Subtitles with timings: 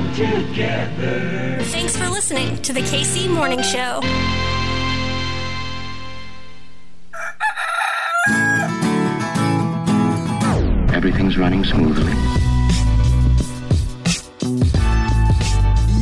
[0.00, 1.58] come together.
[1.64, 4.00] Thanks for listening to the KC Morning Show.
[10.94, 12.12] Everything's running smoothly.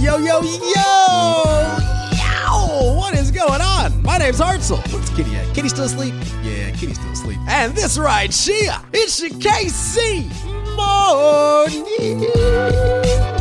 [0.00, 1.78] Yo, yo, yo!
[2.12, 2.94] Yo!
[2.94, 4.02] What is going on?
[4.02, 4.78] My name's Hartzell.
[4.92, 5.54] What's Kitty at?
[5.54, 6.14] Kitty still asleep?
[6.42, 7.38] Yeah, Kitty's still asleep.
[7.48, 10.24] And this right here, it's your KC
[10.76, 13.37] Morning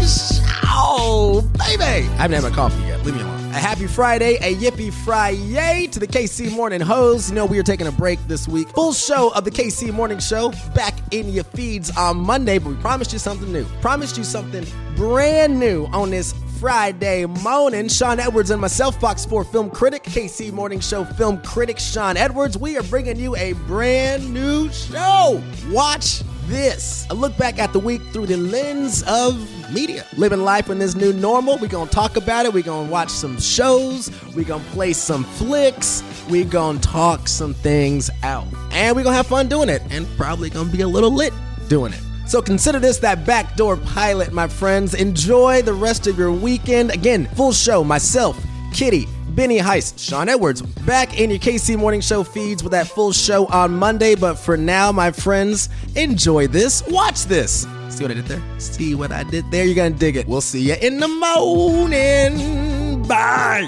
[0.78, 1.84] Show, baby!
[1.84, 3.04] I haven't had my coffee yet.
[3.04, 3.38] Leave me alone.
[3.50, 7.30] A happy Friday, a yippee Friday to the KC Morning Hoes.
[7.30, 8.70] You know, we are taking a break this week.
[8.70, 12.76] Full show of the KC Morning Show back in your feeds on Monday, but we
[12.76, 13.66] promised you something new.
[13.82, 17.88] Promised you something brand new on this Friday morning.
[17.88, 22.58] Shawn Edwards and myself, Fox 4 film critic, KC Morning Show film critic Shawn Edwards.
[22.58, 25.42] We are bringing you a brand new show.
[25.70, 27.08] Watch this.
[27.10, 29.38] A look back at the week through the lens of
[29.72, 30.06] media.
[30.18, 31.58] Living life in this new normal.
[31.58, 32.54] We're going to talk about it.
[32.54, 34.10] We're going to watch some shows.
[34.36, 36.04] We're going to play some flicks.
[36.30, 38.48] We're going to talk some things out.
[38.72, 39.82] And we're going to have fun doing it.
[39.90, 41.34] And probably going to be a little lit
[41.68, 42.02] doing it.
[42.28, 44.94] So consider this that backdoor pilot, my friends.
[44.94, 46.92] Enjoy the rest of your weekend.
[46.92, 47.84] Again, full show.
[47.86, 48.38] Myself,
[48.74, 49.08] Kitty,
[49.38, 53.46] Benny Heist, Shawn Edwards, back in your KC Morning Show feeds with that full show
[53.46, 54.16] on Monday.
[54.16, 56.82] But for now, my friends, enjoy this.
[56.88, 57.68] Watch this.
[57.90, 58.42] See what I did there?
[58.60, 59.64] See what I did there?
[59.64, 60.28] You're gonna dig it.
[60.28, 63.04] We'll see you in the morning.
[63.04, 63.68] Bye.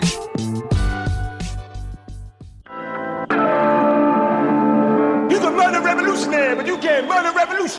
[5.30, 7.78] You can murder revolutionary, but you can't murder revolution.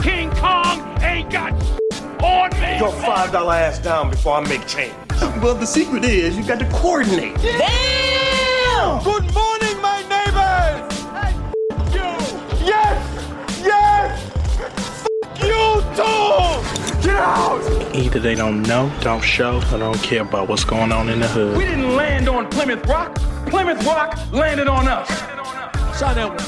[0.00, 1.52] King Kong ain't got
[2.20, 2.78] on me.
[2.78, 4.92] Your five dollar ass down before I make change.
[5.42, 7.34] Well, the secret is you got to coordinate.
[7.36, 9.02] Damn!
[9.02, 10.98] Good morning, my neighbors.
[11.10, 11.34] Hey,
[11.92, 12.66] you.
[12.66, 12.98] Yes,
[13.62, 14.30] yes.
[14.60, 15.06] F-
[15.40, 17.06] you too.
[17.06, 17.94] Get out.
[17.94, 21.28] Either they don't know, don't show, or don't care about what's going on in the
[21.28, 21.56] hood.
[21.58, 23.16] We didn't land on Plymouth Rock.
[23.46, 25.08] Plymouth Rock landed on us.
[25.98, 26.46] Shawn Edwards,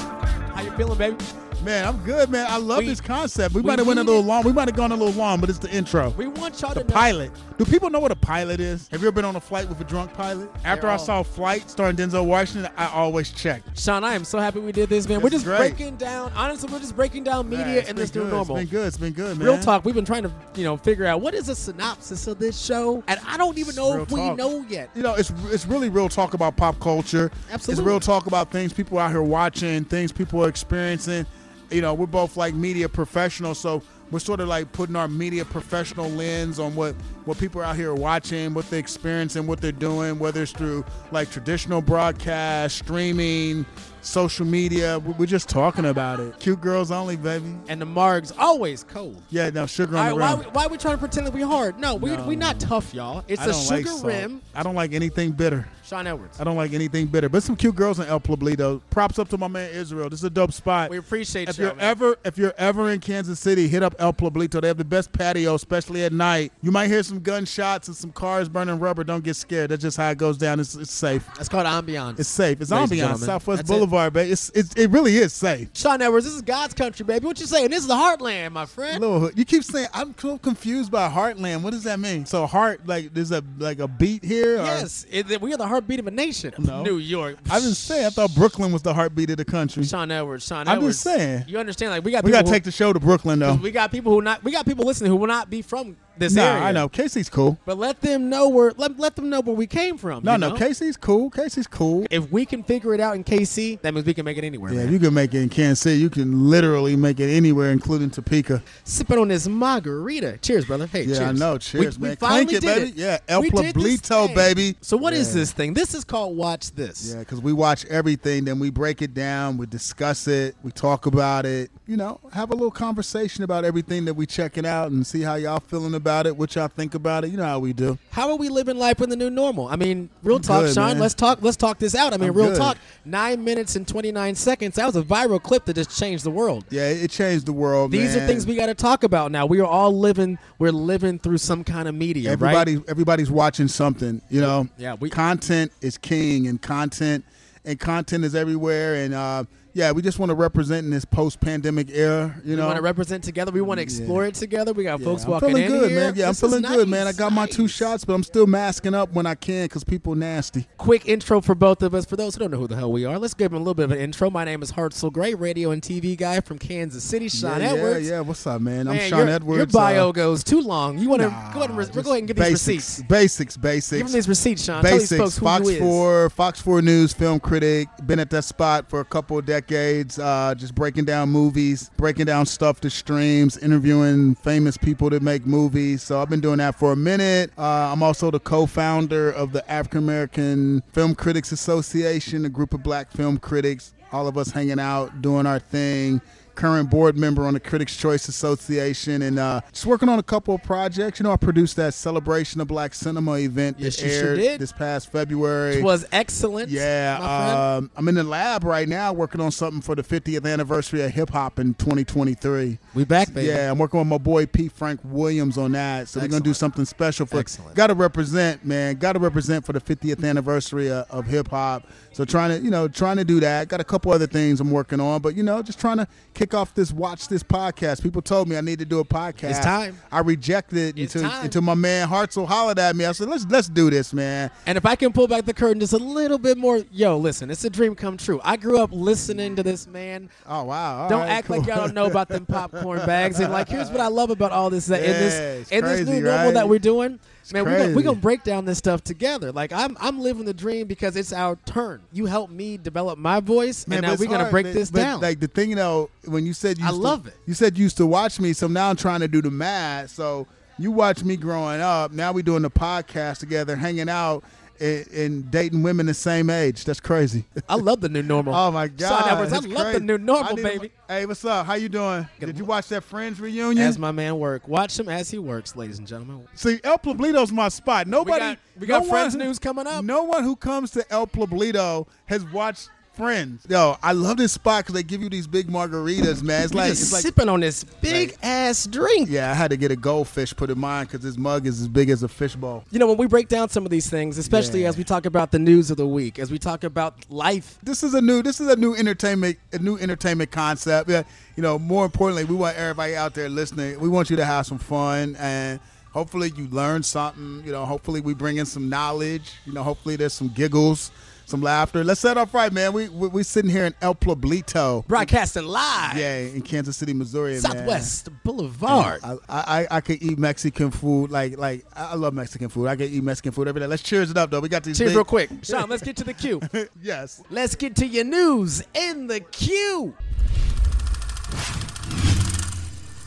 [0.55, 1.17] how you feeling, baby?
[1.65, 2.47] Man, I'm good, man.
[2.49, 3.55] I love We- this concept.
[3.55, 4.27] We, we might have went a little it.
[4.27, 4.45] long.
[4.45, 6.11] We might have gone a little long, but it's the intro.
[6.11, 6.95] We want y'all the to know.
[6.95, 7.31] pilot.
[7.57, 8.89] Do people know what a pilot is?
[8.89, 10.51] Have you ever been on a flight with a drunk pilot?
[10.65, 13.63] After They're I all- saw Flight starring Denzel Washington, I always check.
[13.77, 15.19] Shawn, I am so happy we did this, man.
[15.19, 15.59] This we're just great.
[15.77, 16.33] breaking down.
[16.37, 18.57] Honestly, we're just breaking down media Yeah, it's been this new normal.
[18.59, 18.87] It's been good.
[18.89, 19.47] It's been good, man.
[19.47, 19.85] Real talk.
[19.87, 23.03] We've been trying to, you know, figure out what is a synopsis of this show,
[23.09, 24.37] and I don't even know if we talk.
[24.37, 24.91] know yet.
[24.95, 27.31] You know, it's it's really real talk about pop culture.
[27.51, 27.81] Absolutely.
[27.83, 31.25] It's real talk about things people out here watching, things people are experiencing.
[31.71, 35.45] You know, we're both like media professionals, so we're sort of like putting our media
[35.45, 36.95] professional lens on what
[37.25, 40.85] what people are out here watching, what they're experiencing, what they're doing, whether it's through
[41.11, 43.65] like traditional broadcast, streaming,
[44.03, 44.99] social media.
[44.99, 46.39] We- We're just talking about it.
[46.39, 47.57] Cute girls only, baby.
[47.69, 49.21] And the marg's always cold.
[49.31, 50.39] Yeah, no sugar on right, the why, rim.
[50.41, 51.79] we, why we trying to pretend like we hard?
[51.81, 52.27] No, we No.
[52.27, 53.25] we not tough, y'all.
[53.27, 54.43] It's I a don't like sugar rim.
[54.55, 55.67] I don't like anything bitter.
[55.85, 56.41] Shawn Edwards.
[56.41, 57.29] I don't like anything bitter.
[57.29, 58.81] But some cute girls in El Pueblito.
[58.91, 60.09] Props up to my man Israel.
[60.09, 60.91] This is a dope spot.
[60.91, 61.85] We appreciate if y'all, you're man.
[61.85, 64.61] ever if you're ever in Kansas City, hit up El Pueblito.
[64.61, 66.53] They have the best patio, especially at night.
[66.63, 69.05] You might hear some gunshots and some cars burning rubber.
[69.05, 69.71] Don't get scared.
[69.71, 70.61] That's just how it goes down.
[70.61, 71.27] It's, it's safe.
[71.37, 72.19] That's called ambiance.
[72.19, 72.61] It's safe.
[72.61, 73.19] It's Ladies ambiance.
[73.19, 73.73] Southwest That's it.
[73.73, 74.31] Boulevard, baby.
[74.31, 75.69] It's, it's it really is safe.
[75.75, 77.27] Shawn Edwards, this is God's country, baby.
[77.27, 77.71] What you saying?
[77.71, 79.01] This is the heartland, my friend.
[79.01, 79.39] Little hood.
[79.39, 81.63] You keep saying I'm so confused by Heartland.
[81.63, 82.27] What does that mean?
[82.27, 84.57] So heart like there's a like a beat here.
[84.57, 86.55] Yes, it, we are the heartbeat of a nation.
[86.59, 86.83] No.
[86.83, 87.37] New York.
[87.51, 89.85] I've been saying I thought Brooklyn was the heartbeat of the country.
[89.85, 90.47] Shawn Edwards.
[90.47, 90.69] Shawn Edwards.
[90.71, 91.03] I'm Edwards.
[91.03, 91.45] just saying.
[91.49, 91.91] You understand?
[91.91, 93.55] Like we got We gotta take the show to Brooklyn though.
[93.55, 94.45] We got people who not.
[94.45, 96.63] We got people listening who will not be from this Nah, area.
[96.65, 96.89] I know.
[96.89, 97.59] KC's cool.
[97.65, 98.73] But let them know where.
[98.77, 100.23] Let, let them know where we came from.
[100.25, 100.57] No, you no, know?
[100.57, 101.31] KC's cool.
[101.31, 102.07] KC's cool.
[102.11, 104.73] If we can figure it out in KC, that means we can make it anywhere.
[104.73, 104.93] Yeah, man.
[104.93, 108.63] you can make it in Kansas City, you can literally make it anywhere, including Topeka.
[108.85, 110.39] Sipping on this margarita.
[110.43, 110.87] Cheers, brother.
[110.87, 111.21] Hey, Yeah, cheers.
[111.21, 111.59] I know.
[111.59, 112.11] Cheers, we, man.
[112.13, 112.89] We finally it, did baby.
[112.91, 112.95] it.
[112.97, 114.35] Yeah, El We did this Pueblito, thing.
[114.35, 114.77] baby.
[114.81, 115.41] So what is Yeah.
[115.41, 115.75] this thing?
[115.75, 117.13] This is called Watch This.
[117.13, 121.07] Yeah, because we watch everything, then we break it down, we discuss it, we talk
[121.07, 121.71] about it.
[121.87, 125.35] You know, have a little conversation about everything that we checking out and see how
[125.35, 127.31] y'all feeling about it, what y'all think about it.
[127.31, 127.99] You know how we do.
[128.11, 129.69] How are we living life in the new normal?
[129.69, 130.93] I mean, real talk, good, Shawn.
[130.93, 130.99] man.
[131.01, 131.39] Let's talk.
[131.43, 132.13] Let's talk this out.
[132.13, 132.57] I mean, I'm real good.
[132.59, 132.77] talk.
[133.05, 134.77] Nine minutes and twenty nine seconds.
[134.77, 136.65] That was a viral clip that just changed the world.
[136.71, 137.91] Yeah, it changed the world.
[137.91, 139.47] These are things we got to talk about now.
[139.47, 140.39] We are all living.
[140.59, 142.55] We're living through some kind of media, right?
[142.55, 147.25] everybody everybody's watching something you know Yeah, we- content is king and content
[147.65, 151.91] and content is everywhere and uh yeah, we just want to represent in this post-pandemic
[151.91, 152.35] era.
[152.45, 153.51] You We know, we want to represent together.
[153.51, 154.73] We want to explore it together.
[154.73, 156.01] We got Yeah, folks I'm walking feeling in good, here.
[156.01, 156.15] man.
[156.15, 157.09] Yeah, This I'm feeling good, man.
[157.09, 160.15] I got my two shots, but I'm still masking up when I can because people
[160.15, 160.67] nasty.
[160.79, 162.05] Quick intro for both of us.
[162.05, 163.75] For those who don't know who the hell we are, let's give them a little
[163.75, 164.31] bit of an intro.
[164.31, 167.29] My name is Hartzell Gray, radio and TV guy from Kansas City.
[167.29, 168.07] Shawn yeah, Edwards.
[168.07, 168.21] Yeah, yeah.
[168.21, 168.87] What's up, man?
[168.87, 169.59] I'm Man, Shawn your, Edwards.
[169.59, 170.99] Your bio uh, goes too long.
[170.99, 173.09] You want to nah, go ahead and re- go ahead and give these basics, receipts.
[173.09, 173.99] Basics, basics.
[173.99, 174.83] Give them these receipts, Shawn.
[174.85, 175.09] Basics.
[175.09, 175.79] Tell these folks who Fox.
[175.79, 177.89] Four, Fox Four News film critic.
[178.07, 180.19] Been at that spot for a couple of decades.
[180.19, 185.47] Uh, just breaking down movies, breaking down stuff to streams, interviewing famous people that make
[185.47, 186.03] movies.
[186.03, 187.51] So I've been doing that for a minute.
[187.57, 192.83] Uh, I'm also the co-founder of the African American Film Critics Association, a group of
[192.83, 193.95] black film critics.
[194.13, 196.21] All of us hanging out, doing our thing
[196.55, 200.55] current board member on the Critics Choice Association, and uh, just working on a couple
[200.55, 201.19] of projects.
[201.19, 204.61] You know, I produced that Celebration of Black Cinema event Yes, that sure aired did.
[204.61, 205.77] this past February.
[205.77, 206.71] It was excellent.
[206.71, 211.03] yeah, um, I'm in the lab right now working on something for the 50th anniversary
[211.03, 212.79] of hip hop in 2023.
[212.95, 213.49] we back, baby.
[213.49, 214.69] Yeah, I'm working with my boy P.
[214.69, 216.09] Frank Williams on that.
[216.09, 217.39] So we're gonna do something special for.
[217.39, 217.75] Excellent.
[217.75, 218.97] Got to represent, man.
[218.97, 221.87] Got to represent for the 50th anniversary of, of hip hop.
[222.15, 223.69] So trying to, you know, trying to do that.
[223.69, 226.55] Got a couple other things I'm working on, but you know, just trying to kick
[226.55, 228.03] off this watch this podcast.
[228.03, 229.51] People told me I need to do a podcast.
[229.51, 229.99] It's time.
[230.13, 231.45] I rejected It's until time.
[231.45, 233.05] until my man Hartzell hollered at me.
[233.05, 234.51] I said, let's let's do this, man.
[234.67, 237.51] And if I can pull back the curtain just a little bit more, yo, listen,
[237.51, 238.41] it's a dream come true.
[238.45, 240.31] I grew up listening to this man.
[240.47, 241.03] Oh wow!
[241.03, 243.41] All don't right, act like y'all don't know about them popcorn bags.
[243.41, 246.11] And like, here's what I love about all this that in this in this crazy,
[246.13, 247.19] new normal that we're doing.
[247.53, 247.95] Man, we're gonna, crazy.
[247.97, 249.53] we're gonna break down this stuff together.
[249.53, 252.01] Like I'm I'm living the dream because it's our turn.
[252.13, 254.75] You helped me develop my voice, Man, and now we're gonna hard, break man.
[254.75, 255.21] this down.
[255.21, 257.35] Like the thing though, when you said you I used to- love it.
[257.47, 260.11] You said you used to watch me, so now I'm trying to do the math.
[260.11, 260.47] So
[260.79, 262.13] you watch me growing up.
[262.13, 264.43] Now we're doing the podcast together, hanging out,
[264.81, 266.85] and, and dating women the same age.
[266.85, 267.45] That's crazy.
[267.69, 268.55] I love the new normal.
[268.57, 269.29] oh my god!
[269.33, 269.99] Edwards, I love crazy.
[269.99, 270.93] the new normal, need a- baby.
[271.09, 271.67] hey, what's up?
[271.67, 272.27] How you doing?
[272.41, 273.87] Good Did you watch that Friends reunion?
[273.87, 276.47] As my man work, watch him as he works, ladies and gentlemen.
[276.55, 278.07] See, El Pueblito's my spot.
[278.07, 278.39] Nobody.
[278.41, 280.05] got- we got no Friends who- news coming up.
[280.05, 283.65] No one who comes to El Pueblito has watched Friends.
[283.69, 286.65] Yo, I love this spot because they give you these big margaritas, man.
[286.65, 289.29] It's Like, like it's like sipping on this big ass drink.
[289.31, 291.87] Yeah, I had to get a goldfish put in mine because this mug is as
[291.87, 292.85] big as a fishbowl.
[292.91, 294.89] You know, when we break down some of these things, especially Yeah.
[294.89, 298.03] as we talk about the news of the week, as we talk about life, This
[298.03, 301.09] is a new this is a new entertainment a new entertainment concept.
[301.09, 301.23] Yeah,
[301.57, 304.01] you know, more importantly, we want everybody out there listening.
[304.01, 305.79] We want you to have some fun and
[306.13, 307.63] hopefully you learn something.
[307.65, 309.53] You know, hopefully we bring in some knowledge.
[309.67, 311.13] You know, hopefully there's some giggles,
[311.55, 312.03] some laughter.
[312.03, 312.93] Let's set off right, man.
[312.93, 315.07] We we, we sitting here in El Pueblito.
[315.07, 317.61] broadcasting live, Yeah, in Kansas City, Missouri, man.
[317.61, 319.21] Southwest Boulevard.
[319.23, 322.89] I, I I could eat Mexican food like like I I love Mexican food.
[322.89, 323.87] I could eat Mexican food every day.
[323.87, 324.59] Let's cheers it up though.
[324.59, 325.51] We got these Cheers, big- real quick.
[325.63, 326.61] Shawn, let's get to the queue.
[327.03, 327.41] yes.
[327.51, 330.13] Let's get to your news in the queue.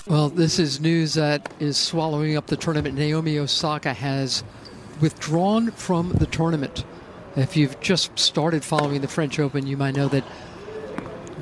[0.08, 2.96] Well, this is news that is swallowing up the tournament.
[2.98, 4.44] Naomi Osaka has
[5.00, 6.84] withdrawn from the tournament.
[7.38, 10.24] If you've just started following the French Open, you might know that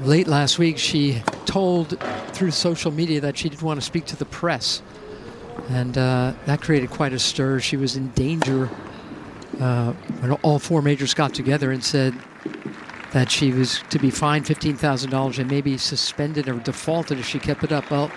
[0.02, 1.98] late last week she told
[2.34, 4.82] through social media that she didn't want to speak to the press.
[5.70, 7.62] And uh, that created quite a stir.
[7.62, 8.70] She was in danger
[9.62, 12.14] uh, when all four majors got together and said
[13.14, 17.64] that she was to be fined $15,000 and maybe suspended or defaulted if she kept
[17.64, 17.90] it up.
[17.90, 18.12] Well,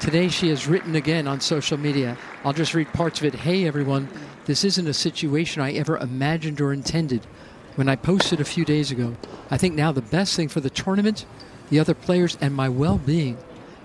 [0.00, 2.16] Today she has written again on social media.
[2.44, 3.34] I'll just read parts of it.
[3.34, 4.08] Hey everyone,
[4.44, 7.26] this isn't a situation I ever imagined or intended
[7.74, 9.16] when I posted a few days ago.
[9.50, 11.26] I think now the best thing for the tournament,
[11.68, 13.38] the other players, and my well being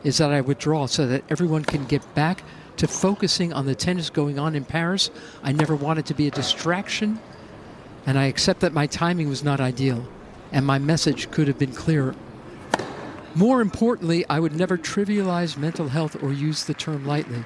[0.03, 2.43] is that I withdraw so that everyone can get back
[2.77, 5.09] to focusing on the tennis going on in Paris.
[5.41, 7.19] I never wanted to be a distraction,
[8.05, 10.05] and I accept that my timing was not ideal,
[10.51, 12.13] and my message could have been clearer.
[13.35, 17.43] More importantly, I would never trivialize mental health or use the term lightly.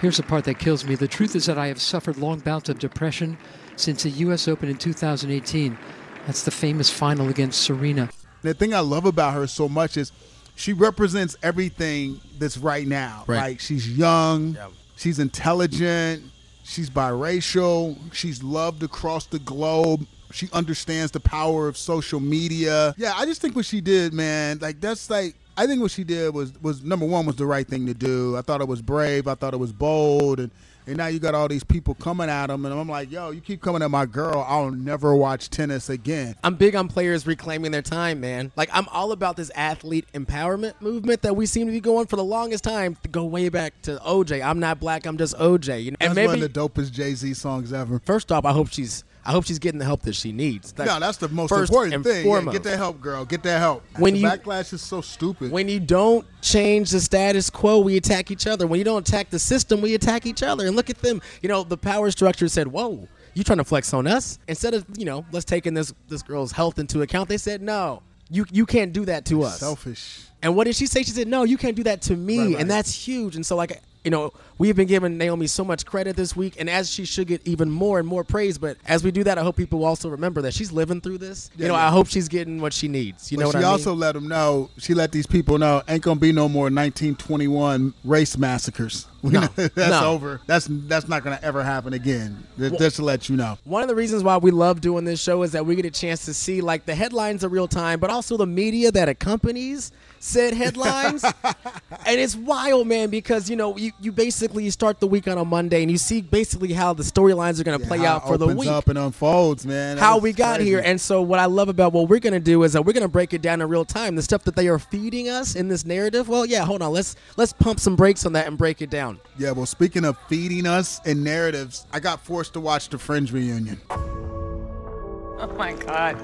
[0.00, 0.96] Here's the part that kills me.
[0.96, 3.38] The truth is that I have suffered long bouts of depression
[3.76, 4.48] since the U.S.
[4.48, 5.78] Open in 2018.
[6.26, 8.10] That's the famous final against Serena.
[8.42, 10.12] The thing I love about her so much is
[10.56, 13.24] she represents everything that's right now.
[13.26, 13.38] Right.
[13.38, 14.56] Like she's young,
[14.96, 16.24] she's intelligent,
[16.64, 20.06] she's biracial, she's loved across the globe.
[20.32, 22.94] She understands the power of social media.
[22.96, 26.04] Yeah, I just think what she did, man, like that's like I think what she
[26.04, 28.36] did was was number one was the right thing to do.
[28.36, 29.28] I thought it was brave.
[29.28, 30.50] I thought it was bold, and
[30.86, 33.40] and now you got all these people coming at him, and I'm like, yo, you
[33.40, 36.34] keep coming at my girl, I'll never watch tennis again.
[36.42, 38.50] I'm big on players reclaiming their time, man.
[38.56, 42.16] Like I'm all about this athlete empowerment movement that we seem to be going for
[42.16, 42.96] the longest time.
[43.02, 44.44] To go way back to OJ.
[44.44, 45.06] I'm not black.
[45.06, 45.84] I'm just OJ.
[45.84, 45.96] You know?
[46.00, 48.00] That's and maybe one of the dopest Jay Z songs ever.
[48.00, 50.74] first off, I hope she's I hope she's getting the help that she needs.
[50.76, 52.26] no, that's the most important thing.
[52.28, 53.24] Yeah, get that help, girl.
[53.24, 53.84] Get that help.
[53.98, 55.52] When the you- backlash is so stupid.
[55.52, 58.66] When you don't change the status quo, we attack each other.
[58.66, 60.66] When you don't attack the system, we attack each other.
[60.66, 61.22] And look at them.
[61.40, 64.84] You know, the power structure said, "Whoa, you trying to flex on us?" Instead of
[64.96, 68.66] you know, let's taking this this girl's health into account, they said, "No, you you
[68.66, 70.20] can't do that to us." Selfish.
[70.42, 71.04] And what did she say?
[71.04, 72.60] She said, "No, you can't do that to me," Right, right.
[72.62, 73.36] and that's huge.
[73.36, 76.68] And so, like, you know, we've been giving Naomi so much credit this week, and
[76.68, 78.58] as she should get even more and more praise.
[78.58, 81.50] But as we do that, I hope people also remember that she's living through this.
[81.56, 81.86] Yeah, you know, yeah.
[81.86, 83.30] I hope she's getting what she needs.
[83.30, 83.70] You but know what she I mean?
[83.70, 84.70] also let them know.
[84.78, 89.06] She let these people know ain't gonna be no more 1921 race massacres.
[89.22, 90.10] No, that's no.
[90.10, 90.40] over.
[90.48, 92.44] That's that's not gonna ever happen again.
[92.58, 93.56] Just, just to let you know.
[93.62, 95.92] One of the reasons why we love doing this show is that we get a
[95.92, 99.92] chance to see like the headlines of real time, but also the media that accompanies
[100.22, 101.24] said headlines.
[101.44, 105.44] and it's wild, man, because you know you, you basically start the week on a
[105.44, 108.38] Monday and you see basically how the storylines are going to play out it for
[108.38, 108.68] the opens week.
[108.68, 109.96] up and unfolds, man.
[109.96, 110.70] That how we got crazy.
[110.70, 110.82] here.
[110.84, 113.02] And so, what I love about what we're going to do is that we're going
[113.02, 114.14] to break it down in real time.
[114.14, 116.28] The stuff that they are feeding us in this narrative.
[116.28, 116.92] Well, yeah, hold on.
[116.92, 119.20] Let's let's pump some brakes on that and break it down.
[119.38, 123.32] Yeah, well, speaking of feeding us in narratives, I got forced to watch the Friends
[123.32, 123.80] reunion.
[123.90, 126.16] Oh my God.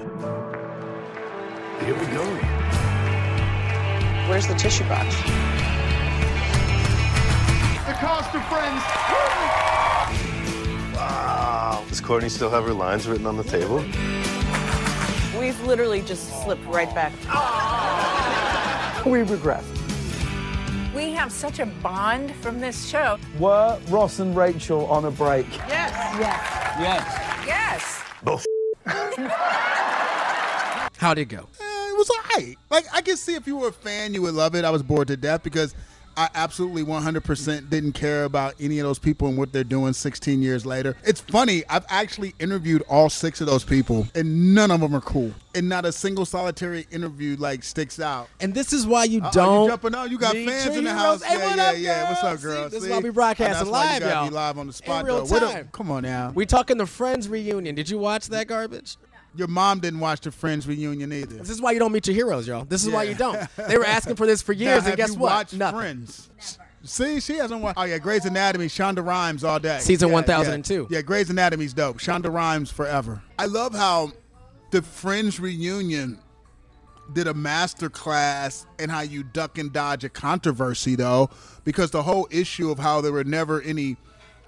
[1.83, 2.58] Here we go.
[4.29, 5.15] Where's the tissue box?
[7.87, 8.83] The cost of friends.
[10.95, 11.83] Wow.
[11.89, 13.77] Does Courteney still have her lines written on the table?
[15.39, 17.11] We've literally just slipped right back.
[19.03, 19.65] We regress.
[20.93, 23.17] We have such a bond from this show.
[23.39, 25.47] Were Ross and Rachel on a break?
[25.67, 25.91] Yes.
[26.19, 26.77] Yes.
[26.79, 27.47] Yes.
[27.47, 28.03] Yes.
[28.23, 28.45] Both.
[30.97, 31.47] How'd it go?
[31.99, 32.57] Was alright.
[32.69, 34.63] Like I can see if you were a fan, you would love it.
[34.63, 35.75] I was bored to death because
[36.15, 40.41] I absolutely 100% didn't care about any of those people and what they're doing 16
[40.41, 40.97] years later.
[41.05, 41.63] It's funny.
[41.69, 45.31] I've actually interviewed all six of those people, and none of them are cool.
[45.55, 48.27] And not a single solitary interview like sticks out.
[48.41, 49.63] And this is why you Uh-oh, don't.
[49.63, 50.11] You jumping out?
[50.11, 51.23] You got fans in the house.
[51.23, 52.09] Hey, yeah, yeah, up, yeah.
[52.09, 52.43] What's up, girls?
[52.43, 52.63] girl?
[52.63, 52.91] See, this is See?
[52.91, 54.29] why we broadcasting That's why live, you gotta y'all.
[54.29, 55.39] Be live on the spot, In real though.
[55.39, 55.69] Time.
[55.71, 56.31] Come on now.
[56.35, 57.75] We talking the Friends reunion.
[57.75, 58.97] Did you watch that garbage?
[59.35, 61.35] Your mom didn't watch the Friends reunion either.
[61.35, 62.65] This is why you don't meet your heroes, y'all.
[62.65, 63.39] This is why you don't.
[63.55, 65.31] They were asking for this for Now, years, and guess you what?
[65.31, 65.79] watched Nothing.
[65.79, 66.29] Friends.
[66.83, 67.77] See, she hasn't watched.
[67.77, 68.67] Oh yeah, Grey's Anatomy.
[68.67, 69.79] Shonda Rhimes all day.
[69.79, 70.87] Season Yeah, 1002.
[70.89, 70.97] Yeah.
[70.97, 71.97] yeah, Grey's Anatomy's dope.
[71.97, 73.21] Shonda Rhimes forever.
[73.37, 74.13] I love how
[74.71, 76.19] the Friends reunion
[77.13, 81.29] did a master class in how you duck and dodge a controversy though,
[81.65, 83.97] because the whole issue of how there were never any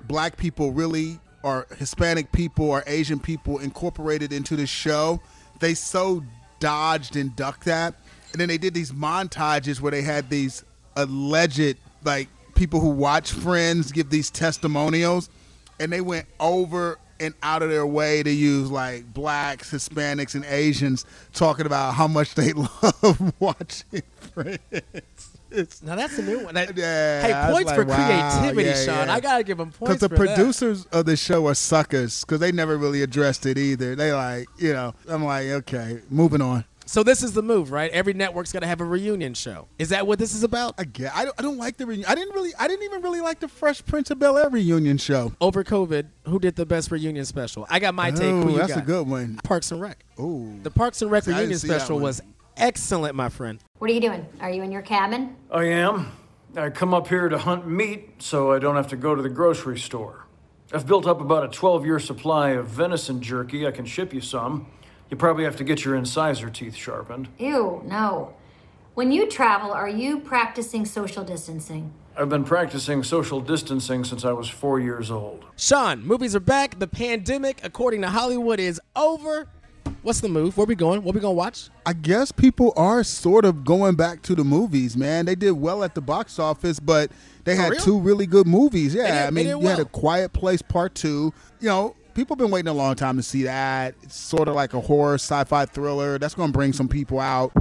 [0.07, 5.19] black people really or Hispanic people or Asian people incorporated into the show,
[5.59, 6.23] they so
[6.59, 7.95] dodged and ducked that.
[8.31, 10.63] And then they did these montages where they had these
[10.95, 15.29] alleged like people who watch Friends give these testimonials
[15.79, 20.45] and they went over and out of their way to use like blacks, Hispanics, and
[20.45, 25.40] Asians talking about how much they love watching Friends.
[25.83, 26.53] Now that's a new one.
[26.55, 29.07] That- yeah, hey, points for like, wow, creativity, yeah, Shawn.
[29.07, 29.13] yeah.
[29.13, 30.35] I gotta give them points Because the for that.
[30.37, 33.95] producers of the show are suckers because they never really addressed it either.
[33.95, 36.65] They like, you know, I'm like, okay, moving on.
[36.87, 37.89] So this is the move, right?
[37.91, 39.67] Every network's got to have a reunion show.
[39.79, 40.75] Is that what this is about?
[40.77, 41.15] I get.
[41.15, 42.09] I don't, I don't like the reunion.
[42.09, 42.51] I didn't really.
[42.59, 45.31] I didn't even really like the Fresh Prince of Bel Air reunion show.
[45.39, 47.65] Over COVID, who did the best reunion special?
[47.69, 48.23] I got my take.
[48.23, 48.83] Oh, you that's got?
[48.83, 49.39] a good one.
[49.43, 50.03] Parks and Rec.
[50.19, 52.21] Ooh, The Parks and Rec See, reunion special was
[52.57, 53.59] excellent, my friend.
[53.79, 54.25] What are you doing?
[54.39, 55.35] Are you in your cabin?
[55.49, 56.11] I am.
[56.55, 59.29] I come up here to hunt meat so I don't have to go to the
[59.29, 60.25] grocery store.
[60.73, 63.67] I've built up about a 12 year supply of venison jerky.
[63.67, 64.67] I can ship you some.
[65.09, 67.27] You probably have to get your incisor teeth sharpened.
[67.37, 68.33] Ew, no.
[68.93, 71.93] When you travel, are you practicing social distancing?
[72.17, 75.45] I've been practicing social distancing since I was four years old.
[75.57, 76.79] Shawn, movies are back.
[76.79, 79.47] The pandemic, according to Hollywood, is over.
[80.03, 80.57] What's the move?
[80.57, 81.03] Where we going?
[81.03, 81.69] What we gonna watch?
[81.85, 85.25] I guess people are sort of going back to the movies, man.
[85.25, 87.11] They did well at the box office, but
[87.43, 87.81] they For had real?
[87.81, 88.95] two really good movies.
[88.95, 91.33] Yeah, did- I mean, did you had a Quiet Place Part Two.
[91.59, 93.93] You know, people have been waiting a long time to see that.
[94.01, 96.17] It's sort of like a horror sci-fi thriller.
[96.17, 97.51] That's going to bring some people out.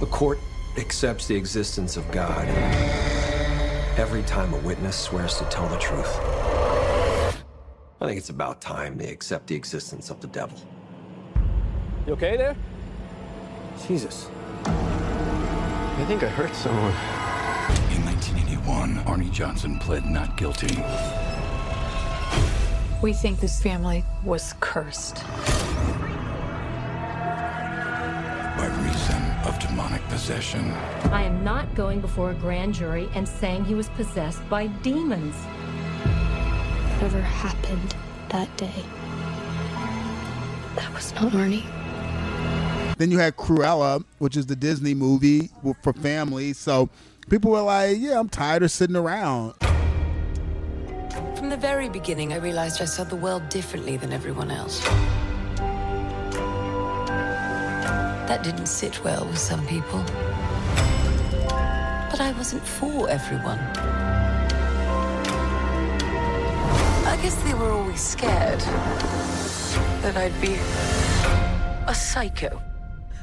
[0.00, 0.38] The court
[0.76, 2.48] accepts the existence of God
[3.98, 6.08] every time a witness swears to tell the truth.
[8.02, 10.58] I think it's about time they accept the existence of the devil.
[12.04, 12.56] You okay there?
[13.86, 14.28] Jesus.
[14.64, 16.90] I think I hurt someone.
[17.94, 20.82] In 1981, Arne Johnson pled not guilty.
[23.00, 25.22] We think this family was cursed.
[28.56, 30.72] by reason of demonic possession.
[31.12, 35.36] I am not going before a grand jury and saying he was possessed by demons.
[37.02, 37.96] Whatever happened
[38.28, 38.84] that day.
[40.76, 41.64] That was not Arne.
[42.96, 45.50] Then you had Cruella, which is the Disney movie
[45.82, 46.58] for families.
[46.58, 46.90] So
[47.28, 49.54] people were like, yeah, I'm tired of sitting around.
[51.36, 54.80] From the very beginning, I realized I saw the world differently than everyone else.
[58.28, 60.04] That didn't sit well with some people.
[62.12, 63.58] But I wasn't for everyone.
[67.22, 68.58] Guess they were always scared
[70.02, 70.54] that I'd be
[71.86, 72.60] a psycho.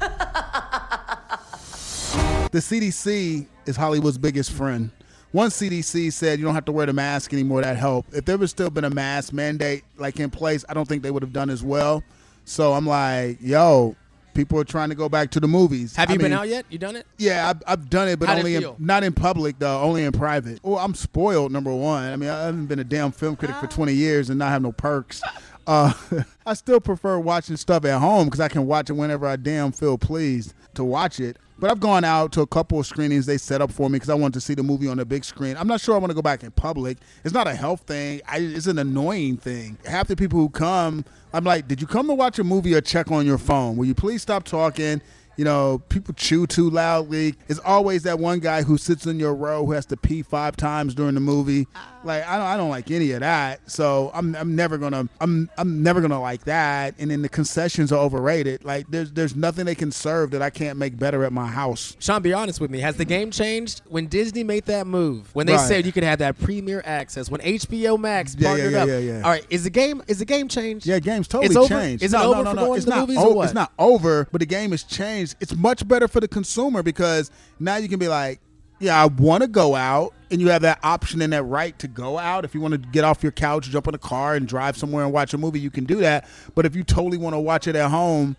[2.50, 4.90] the CDC is Hollywood's biggest friend.
[5.32, 7.60] One CDC said you don't have to wear the mask anymore.
[7.60, 8.14] That helped.
[8.14, 11.10] If there was still been a mask mandate like in place, I don't think they
[11.10, 12.02] would have done as well.
[12.46, 13.96] So I'm like, yo,
[14.34, 15.96] people are trying to go back to the movies.
[15.96, 16.64] Have I you mean, been out yet?
[16.68, 17.06] You done it?
[17.18, 20.04] Yeah, I've, I've done it, but How'd it only in, not in public though, only
[20.04, 20.60] in private.
[20.62, 21.52] Well, I'm spoiled.
[21.52, 23.70] Number one, I mean, I haven't been a damn film critic for ah.
[23.70, 25.22] 20 years and not have no perks.
[25.70, 25.92] Uh,
[26.46, 29.70] I still prefer watching stuff at home because I can watch it whenever I damn
[29.70, 31.36] feel pleased to watch it.
[31.60, 34.08] But I've gone out to a couple of screenings they set up for me because
[34.08, 35.56] I wanted to see the movie on the big screen.
[35.56, 36.98] I'm not sure I want to go back in public.
[37.22, 38.20] It's not a health thing.
[38.26, 39.78] I, it's an annoying thing.
[39.84, 42.80] Half the people who come, I'm like, did you come to watch a movie or
[42.80, 43.76] check on your phone?
[43.76, 45.00] Will you please stop talking?
[45.36, 47.34] You know, people chew too loudly.
[47.48, 50.56] It's always that one guy who sits in your row who has to pee five
[50.56, 51.68] times during the movie.
[52.02, 53.60] Like I don't, I don't like any of that.
[53.70, 56.94] So I'm, I'm never gonna, I'm, I'm never gonna like that.
[56.98, 58.64] And then the concessions are overrated.
[58.64, 61.96] Like there's, there's nothing they can serve that I can't make better at my house.
[62.00, 62.80] Shawn, be honest with me.
[62.80, 65.28] Has the game changed when Disney made that move?
[65.34, 65.68] When they Right.
[65.68, 67.30] said you could have that premier access?
[67.30, 68.88] When HBO Max Yeah, yeah, partnered yeah, up?
[68.88, 69.22] yeah, yeah.
[69.22, 70.86] All right, is the game is the game changed?
[70.86, 71.68] Yeah, game's totally It's over?
[71.68, 72.02] changed.
[72.02, 72.66] Is it no, over no, for no, no.
[72.68, 73.44] going It's to the not movies o- or what?
[73.44, 75.36] It's not over, but the game has changed.
[75.40, 78.40] It's much better for the consumer because now you can be like,
[78.80, 81.86] yeah, I want to go out, and you have that option and that right to
[81.86, 82.44] go out.
[82.44, 85.04] If you want to get off your couch, jump in a car, and drive somewhere
[85.04, 86.26] and watch a movie, you can do that.
[86.54, 88.36] But if you totally want to watch it at home,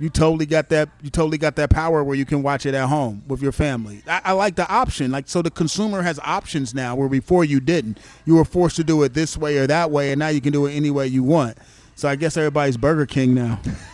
[0.00, 0.88] you totally got that.
[1.00, 4.02] You totally got that power where you can watch it at home with your family.
[4.08, 5.12] I, I like the option.
[5.12, 8.00] Like so, the consumer has options now where before you didn't.
[8.24, 10.52] You were forced to do it this way or that way, and now you can
[10.52, 11.56] do it any way you want.
[11.94, 13.60] So I guess everybody's Burger King now.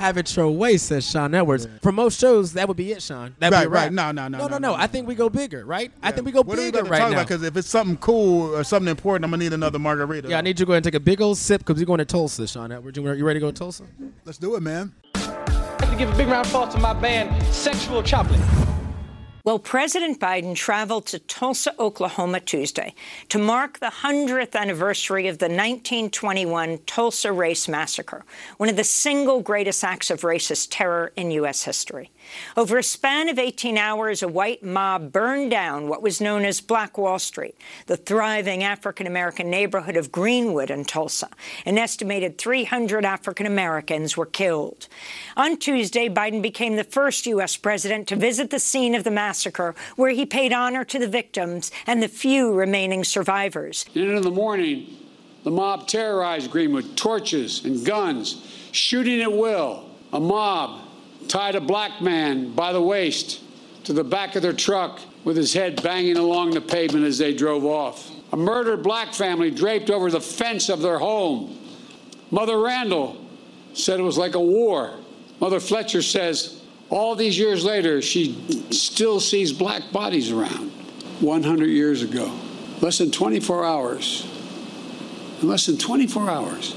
[0.00, 1.68] Have it your way, says Shawn Edwards.
[1.82, 3.36] For most shows, that would be it, Shawn.
[3.38, 3.92] That'd Right, be right.
[3.92, 5.92] No, no, no, no, no, no, no, I think we go bigger, right?
[6.02, 7.22] I think we go What are we bigger about right talk now.
[7.22, 10.26] Because if it's something cool or something important, I'm gonna need another margarita.
[10.30, 11.84] yeah, I need you to go ahead and take a big old sip because we're
[11.84, 12.96] going to Tulsa, Shawn Edwards.
[12.96, 13.84] You you ready to go to Tulsa?
[14.24, 14.94] Let's do it, man.
[15.16, 18.40] I'd like to give a big round of applause to my band, Sexual Chocolate.
[19.42, 22.94] Well, President Biden traveled to Tulsa, Oklahoma Tuesday
[23.30, 28.22] to mark the 100th anniversary of the 1921 Tulsa Race Massacre,
[28.58, 31.62] one of the single greatest acts of racist terror in U.S.
[31.62, 32.10] history.
[32.56, 36.60] Over a span of 18 hours, a white mob burned down what was known as
[36.60, 41.28] Black Wall Street, the thriving African American neighborhood of Greenwood in Tulsa.
[41.64, 44.88] An estimated 300 African Americans were killed.
[45.36, 47.56] On Tuesday, Biden became the first U.S.
[47.56, 51.70] president to visit the scene of the massacre, where he paid honor to the victims
[51.86, 53.86] and the few remaining survivors.
[53.94, 54.96] In the morning,
[55.44, 59.86] the mob terrorized Greenwood, torches and guns, shooting at will.
[60.12, 60.89] A mob
[61.30, 63.40] tied a black man by the waist
[63.84, 67.32] to the back of their truck with his head banging along the pavement as they
[67.32, 68.10] drove off.
[68.32, 71.56] A murdered black family draped over the fence of their home.
[72.32, 73.16] Mother Randall
[73.74, 74.98] said it was like a war.
[75.40, 78.34] Mother Fletcher says all these years later, she
[78.70, 80.70] still sees black bodies around.
[81.20, 82.32] 100 years ago,
[82.80, 84.26] less than 24 hours,
[85.40, 86.72] in less than 24 hours,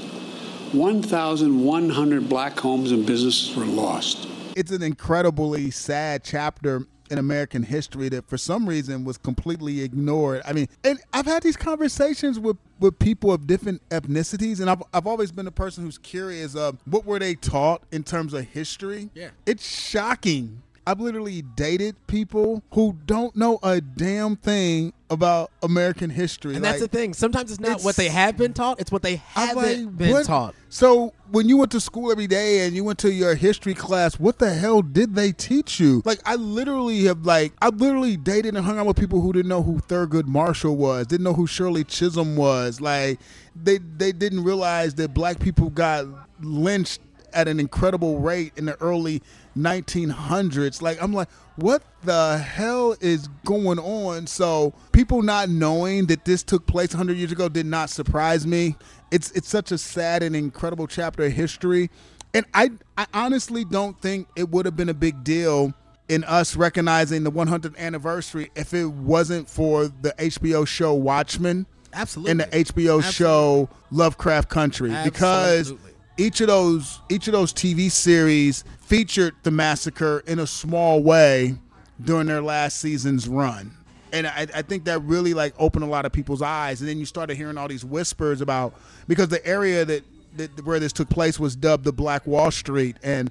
[0.70, 4.28] 1,100 black homes and businesses were lost.
[4.56, 10.42] It's an incredibly sad chapter in American history that for some reason was completely ignored.
[10.44, 14.82] I mean, and I've had these conversations with, with people of different ethnicities, and I've,
[14.92, 18.44] I've always been a person who's curious of what were they taught in terms of
[18.44, 19.10] history.
[19.14, 19.30] Yeah.
[19.46, 20.62] It's shocking.
[20.86, 26.54] I've literally dated people who don't know a damn thing about American history.
[26.54, 27.14] And that's the thing.
[27.14, 30.10] Sometimes it's not it's- what they have been taught; it's what they haven't like, been
[30.10, 30.26] what?
[30.26, 30.54] taught.
[30.68, 34.18] So when you went to school every day and you went to your history class,
[34.18, 36.02] what the hell did they teach you?
[36.04, 39.48] Like I literally have like I literally dated and hung out with people who didn't
[39.48, 42.80] know who Thurgood Marshall was, didn't know who Shirley Chisholm was.
[42.80, 43.20] Like
[43.56, 46.06] they they didn't realize that black people got
[46.40, 47.00] lynched
[47.32, 49.22] at an incredible rate in the early
[49.56, 50.82] 1900s.
[50.82, 54.26] Like I'm like, what the hell is going on?
[54.26, 58.76] So people not knowing that this took place 100 years ago did not surprise me.
[59.10, 61.90] It's it's such a sad and incredible chapter of history,
[62.32, 65.72] and I I honestly don't think it would have been a big deal
[66.08, 72.30] in us recognizing the 100th anniversary if it wasn't for the HBO show Watchmen Absolutely.
[72.30, 75.72] And the HBO show Lovecraft Country because
[76.16, 81.56] each of those each of those TV series featured the massacre in a small way
[82.02, 83.72] during their last season's run.
[84.12, 86.80] And I, I think that really like opened a lot of people's eyes.
[86.80, 88.74] And then you started hearing all these whispers about
[89.08, 90.04] because the area that,
[90.36, 93.30] that where this took place was dubbed the Black Wall Street, and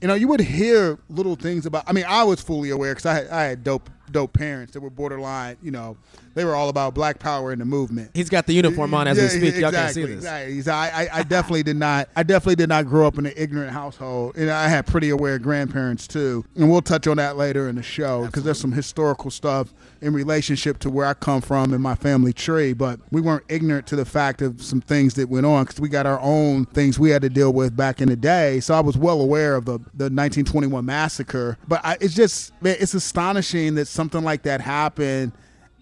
[0.00, 1.84] you know you would hear little things about.
[1.86, 4.90] I mean, I was fully aware because I I had dope dope parents that were
[4.90, 5.56] borderline.
[5.62, 5.96] You know,
[6.34, 8.10] they were all about Black Power and the movement.
[8.14, 9.56] He's got the uniform on as we Yeah, speak.
[9.56, 10.16] Y'all can't see this.
[10.16, 10.60] exactly.
[10.62, 12.08] So I, I, I definitely did not.
[12.16, 15.38] I definitely did not grow up in an ignorant household, and I had pretty aware
[15.38, 16.44] grandparents too.
[16.56, 20.12] And we'll touch on that later in the show because there's some historical stuff in
[20.12, 22.72] relationship to where I come from and my family tree.
[22.72, 25.88] But we weren't ignorant to the fact of some things that went on because we
[25.88, 28.60] got our own things we had to deal with back in the day.
[28.60, 31.56] So I was well aware of the the 1921 massacre.
[31.68, 35.32] But I, it's just man, it's astonishing that something like that happened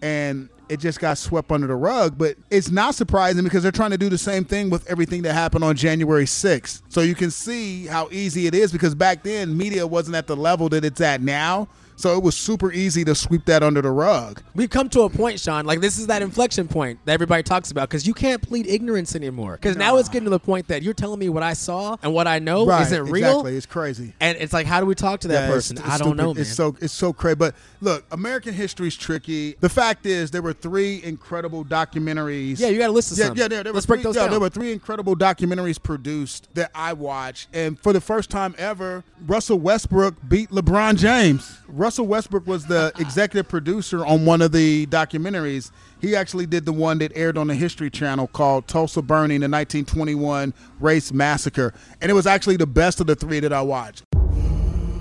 [0.02, 2.16] and it just got swept under the rug.
[2.16, 5.32] But it's not surprising because they're trying to do the same thing with everything that
[5.32, 6.82] happened on January 6th.
[6.88, 10.36] So you can see how easy it is because back then media wasn't at the
[10.36, 11.68] level that it's at now.
[12.00, 14.42] So it was super easy to sweep that under the rug.
[14.54, 15.66] We've come to a point, Sean.
[15.66, 19.14] Like this is that inflection point that everybody talks about because you can't plead ignorance
[19.14, 19.52] anymore.
[19.56, 22.14] Because now it's getting to the point that you're telling me what I saw and
[22.14, 23.16] what I know Right, isn't real.
[23.16, 24.14] Exactly, it's crazy.
[24.18, 25.76] And it's like, how do we talk to that Yeah, person?
[25.76, 26.16] it's I don't stupid.
[26.16, 26.40] know, man.
[26.40, 27.34] It's so it's so crazy.
[27.34, 29.56] But look, American history's tricky.
[29.60, 32.58] The fact is, there were three incredible documentaries.
[32.60, 33.36] Yeah, you gotta list Yeah, some.
[33.36, 34.30] yeah, there, there Let's were break three, those yeah, down.
[34.30, 39.04] There were three incredible documentaries produced that I watched, and for the first time ever,
[39.26, 41.58] Russell Westbrook beat LeBron James.
[41.68, 43.00] Russell Westbrook was the uh-uh.
[43.00, 45.70] executive producer on one of the documentaries.
[46.00, 49.48] He actually did the one that aired on the History Channel called Tulsa Burning, the
[49.48, 54.04] 1921 Race Massacre, and it was actually the best of the three that I watched.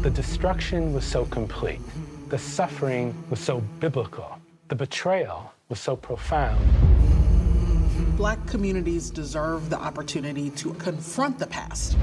[0.01, 1.81] The destruction was so complete.
[2.29, 4.39] The suffering was so biblical.
[4.69, 6.59] The betrayal was so profound.
[8.17, 11.97] Black communities deserve the opportunity to confront the past.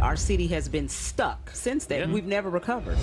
[0.00, 2.12] Our city has been stuck since then.
[2.12, 2.96] We've never recovered.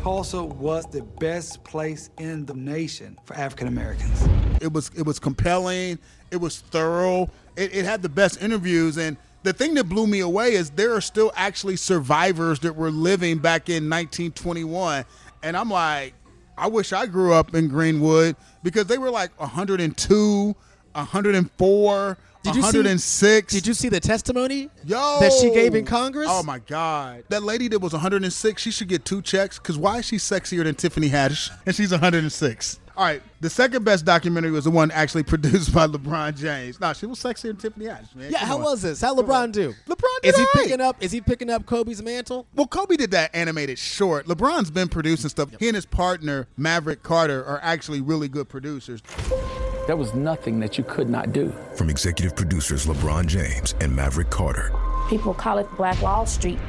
[0.00, 4.26] Tulsa was the best place in the nation for African Americans.
[4.62, 5.98] It was it was compelling.
[6.30, 7.28] It was thorough.
[7.54, 10.94] It, it had the best interviews, and the thing that blew me away is there
[10.94, 15.04] are still actually survivors that were living back in 1921,
[15.42, 16.14] and I'm like,
[16.56, 20.56] I wish I grew up in Greenwood because they were like 102,
[20.94, 22.18] 104.
[22.42, 23.52] Did you see- 106.
[23.52, 26.28] Did you see the testimony Yo, that she gave in Congress?
[26.30, 29.58] Oh my God, that lady that was 106, she should get two checks.
[29.58, 31.50] Cause why is she sexier than Tiffany Haddish?
[31.66, 32.80] And she's 106.
[32.96, 36.78] All right, the second best documentary was the one actually produced by LeBron James.
[36.80, 38.30] No, she was sexier than Tiffany Haddish, man.
[38.32, 38.62] Yeah, Come how on.
[38.64, 39.00] was this?
[39.00, 39.74] How LeBron do?
[39.86, 40.96] LeBron is he did all picking up?
[41.00, 42.46] Is he picking up Kobe's mantle?
[42.54, 44.26] Well, Kobe did that animated short.
[44.26, 45.48] LeBron's been producing stuff.
[45.58, 49.00] He and his partner Maverick Carter are actually really good producers.
[49.90, 51.52] There was nothing that you could not do.
[51.74, 54.70] From executive producers LeBron James and Maverick Carter.
[55.08, 56.60] People call it Black Wall Street.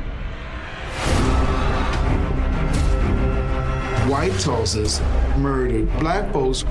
[4.09, 5.01] White Tulsas
[5.37, 6.63] murdered black folks.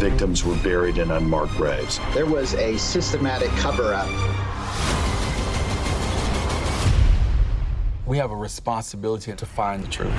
[0.00, 2.00] Victims were buried in unmarked graves.
[2.14, 4.08] There was a systematic cover up.
[8.06, 10.14] We have a responsibility to find the truth.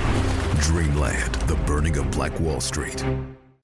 [0.60, 3.04] Dreamland, the burning of Black Wall Street.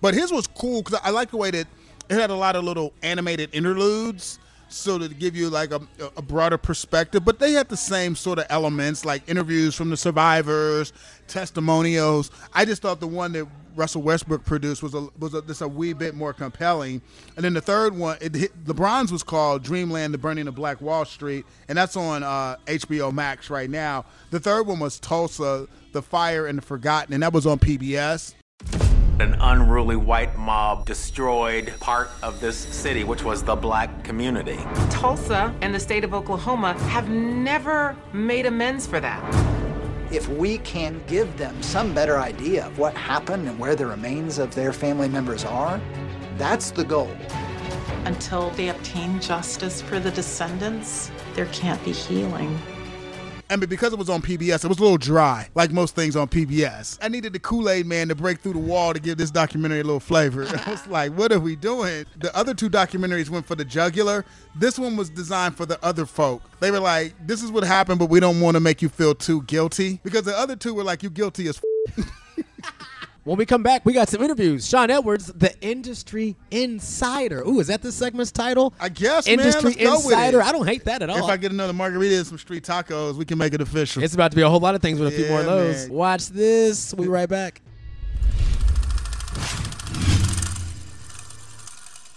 [0.04, 1.66] But his was cool because I like the way that
[2.10, 4.38] it had a lot of little animated interludes.
[4.68, 5.80] So to give you like a,
[6.18, 9.96] a broader perspective, but they had the same sort of elements like interviews from the
[9.96, 10.92] survivors,
[11.26, 12.30] testimonials.
[12.52, 15.68] I just thought the one that Russell Westbrook produced was a, was a, just a
[15.68, 17.00] wee bit more compelling.
[17.36, 20.82] And then the third one, it hit, LeBron's was called Dreamland: The Burning of Black
[20.82, 24.04] Wall Street, and that's on uh, HBO Max right now.
[24.32, 28.34] The third one was Tulsa: The Fire and the Forgotten, and that was on PBS.
[29.20, 34.58] An unruly white mob destroyed part of this city, which was the black community.
[34.90, 39.22] Tulsa and the state of Oklahoma have never made amends for that.
[40.12, 44.38] If we can't give them some better idea of what happened and where the remains
[44.38, 45.80] of their family members are,
[46.36, 47.16] that's the goal.
[48.06, 52.58] Until they obtain justice for the descendants, there can't be healing.
[53.50, 56.16] I mean, because it was on PBS, it was a little dry, like most things
[56.16, 56.98] on PBS.
[57.02, 59.80] I needed the Kool Aid Man to break through the wall to give this documentary
[59.80, 60.46] a little flavor.
[60.66, 62.06] I was like, what are we doing?
[62.18, 64.24] The other two documentaries went for the jugular.
[64.56, 66.42] This one was designed for the other folk.
[66.60, 69.14] They were like, this is what happened, but we don't want to make you feel
[69.14, 70.00] too guilty.
[70.02, 71.60] Because the other two were like, you guilty as
[71.98, 72.10] f-.
[73.24, 74.68] When we come back, we got some interviews.
[74.68, 77.40] Shawn Edwards, the industry insider.
[77.40, 78.74] Ooh, is that this segment's title?
[78.78, 80.42] I guess, industry man, let's go with insider.
[80.42, 81.16] I don't hate that at all.
[81.16, 84.02] If I get another margarita and some street tacos, we can make it official.
[84.02, 85.88] it's about to be a whole lot of things with a few more of those.
[85.88, 85.96] man.
[85.96, 86.92] Watch this.
[86.92, 87.62] We'll be right back.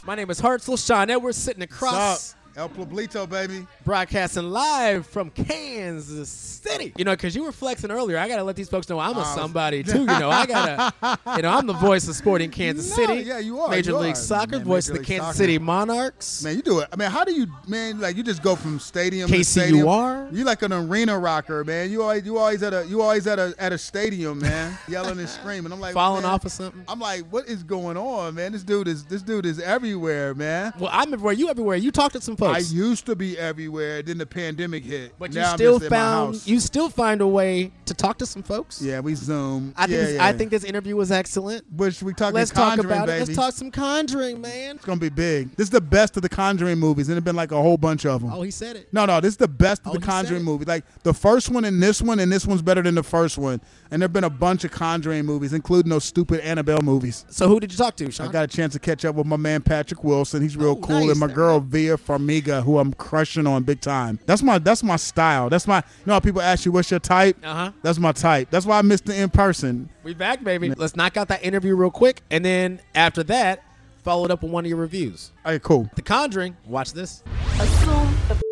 [0.06, 0.86] My name is Hartzell.
[0.86, 2.36] Shawn Edwards sitting across.
[2.58, 3.68] El Pueblito, baby.
[3.86, 6.92] Broadcasting live from Kansas City.
[6.98, 8.18] You know, because you were flexing earlier.
[8.18, 10.00] I got to let these folks know I'm a Uh, somebody, too.
[10.00, 13.22] You know, I got to, you know, I'm the voice of sporting Kansas No, City.
[13.28, 14.16] yeah, you are, Major you League are.
[14.16, 15.38] Soccer, Man, voice Major of the League Kansas Soccer.
[15.38, 16.44] City Monarchs.
[16.44, 16.88] Man, you do it.
[16.92, 18.00] I mean, how do you, man?
[18.00, 19.46] Like you just go from stadium to KCUR?
[19.46, 20.36] stadium.
[20.36, 21.92] you're like an arena rocker, man.
[21.92, 25.20] You always, you always at a, you always at a, at a stadium, man, yelling
[25.20, 25.72] and screaming.
[25.72, 26.84] I'm like Falling man, off of something?
[26.88, 28.52] I'm like, what is going on, man?
[28.54, 30.74] This dude is, this dude is everywhere, man.
[30.80, 31.34] Well, I'm everywhere.
[31.34, 31.76] You everywhere.
[31.78, 32.47] You talked to some folks.
[32.56, 34.02] I used to be everywhere.
[34.02, 35.14] Then the pandemic hit.
[35.20, 37.94] but you now I'm still just in my found you still find a way to
[37.94, 38.82] talk to some folks.
[38.82, 39.74] Yeah, we Zoom.
[39.78, 40.26] I think yeah, this, yeah.
[40.26, 41.66] I think this interview was excellent.
[41.76, 43.12] Which we talking Let's talk about it.
[43.12, 43.26] baby.
[43.26, 44.76] Let's talk some Conjuring, man.
[44.78, 45.56] It's gonna be big.
[45.56, 48.06] This is the best of the Conjuring movies, and it's been like a whole bunch
[48.06, 48.32] of them.
[48.34, 48.90] Oh, he said it.
[48.94, 50.46] No, no, this is the best of Oh, the Conjuring it.
[50.46, 50.68] movies.
[50.68, 53.62] Like the first one and this one, and this one's better than the first one.
[53.92, 57.26] And there've been a bunch of Conjuring movies, including those stupid Annabelle movies.
[57.30, 58.28] So who did you talk to, Shawn?
[58.28, 60.42] I got a chance to catch up with my man Patrick Wilson.
[60.42, 61.12] He's real Oh, cool, nice.
[61.12, 61.98] and my girl Vera
[62.42, 64.20] Farmiga, who I'm crushing on big time.
[64.26, 65.50] That's my that's my style.
[65.50, 65.78] That's my.
[65.78, 67.38] You know how people ask you what's your type?
[67.44, 67.72] Uh huh.
[67.82, 68.50] That's my type.
[68.50, 69.90] That's why I missed the in person.
[70.04, 70.72] We back, baby.
[70.72, 73.64] Let's knock out that interview real quick, and then after that,
[74.04, 75.32] follow it up with one of your reviews.
[75.46, 75.90] All right, cool.
[75.96, 76.56] The Conjuring.
[76.66, 77.24] Watch this.
[77.60, 78.44] Assume the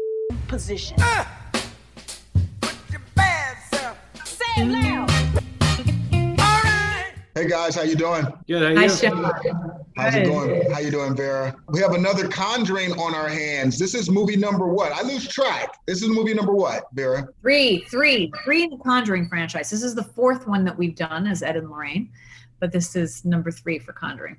[0.48, 0.98] position.
[4.24, 5.05] Say it loud.
[7.46, 8.26] Hey guys, how you doing?
[8.48, 8.64] Good.
[8.64, 9.24] How you Hi, doing?
[9.24, 9.86] Shawn.
[9.96, 10.72] How's it going?
[10.72, 11.56] How you doing, Vera?
[11.68, 13.78] We have another Conjuring on our hands.
[13.78, 14.92] This is movie number what?
[14.92, 15.78] I lose track.
[15.86, 17.28] This is movie number what, Vera?
[17.44, 19.70] Three, three, three in the Conjuring franchise.
[19.70, 22.10] This is the fourth one that we've done as Ed and Lorraine,
[22.60, 24.38] but this is number three for Conjuring.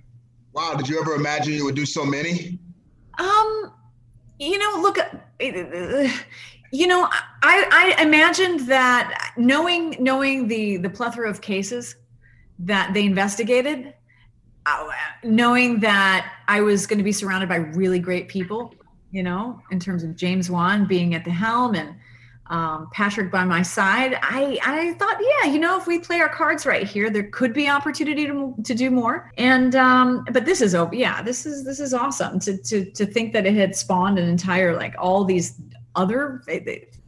[0.52, 2.58] Wow, did you ever imagine you would do so many?
[3.20, 3.72] Um,
[4.40, 6.08] you know, look, uh,
[6.72, 7.08] you know,
[7.44, 11.94] I I imagined that knowing knowing the the plethora of cases
[12.60, 13.94] that they investigated,
[14.64, 14.88] uh,
[15.22, 18.74] knowing that I was going to be surrounded by really great people,
[19.10, 21.94] you know, in terms of James Wan being at the helm and
[22.48, 26.28] um, Patrick by my side, I, I thought, yeah, you know, if we play our
[26.28, 29.32] cards right here, there could be opportunity to, to do more.
[29.36, 30.94] And um, but this is over.
[30.94, 34.28] Yeah, this is this is awesome to to to think that it had spawned an
[34.28, 35.60] entire like all these
[35.96, 36.42] other.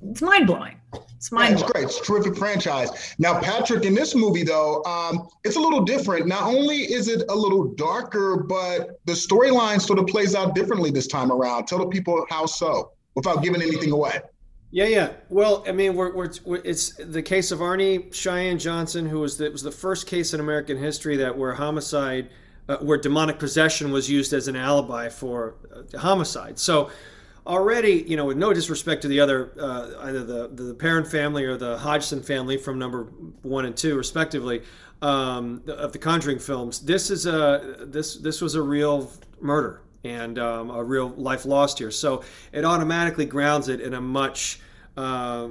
[0.03, 0.77] It's mind blowing.
[1.17, 1.85] It's Yeah, mind it's great.
[1.85, 3.15] It's a terrific franchise.
[3.19, 6.27] Now, Patrick, in this movie, though, um, it's a little different.
[6.27, 10.91] Not only is it a little darker, but the storyline sort of plays out differently
[10.91, 11.67] this time around.
[11.67, 14.21] Tell the people how so, without giving anything away.
[14.71, 15.13] Yeah, yeah.
[15.31, 19.39] Well, I mean, we're, we're, we're it's the case of Arne Cheyenne Johnson, who was
[19.39, 22.29] the, was the first case in American history that where homicide,
[22.69, 26.59] uh, where demonic possession was used as an alibi for uh, homicide.
[26.59, 26.91] So
[27.49, 31.45] already, you know, with no disrespect to the other, uh, either the the Perron family
[31.45, 33.05] or the Hodgson family from number
[33.43, 34.63] one and two, respectively,
[35.03, 40.39] um, of the Conjuring films, this is a this this was a real murder and
[40.39, 41.91] um, a real life lost here.
[41.91, 44.61] So it automatically grounds it in a much
[44.97, 45.49] uh,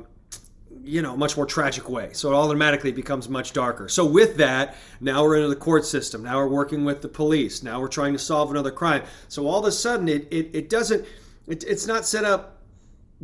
[0.83, 2.11] you know, much more tragic way.
[2.13, 3.89] So it automatically becomes much darker.
[3.89, 6.23] So with that, now we're into the court system.
[6.23, 7.63] Now we're working with the police.
[7.63, 9.03] Now we're trying to solve another crime.
[9.27, 11.05] So all of a sudden, it it, it doesn't.
[11.47, 12.61] It, it's not set up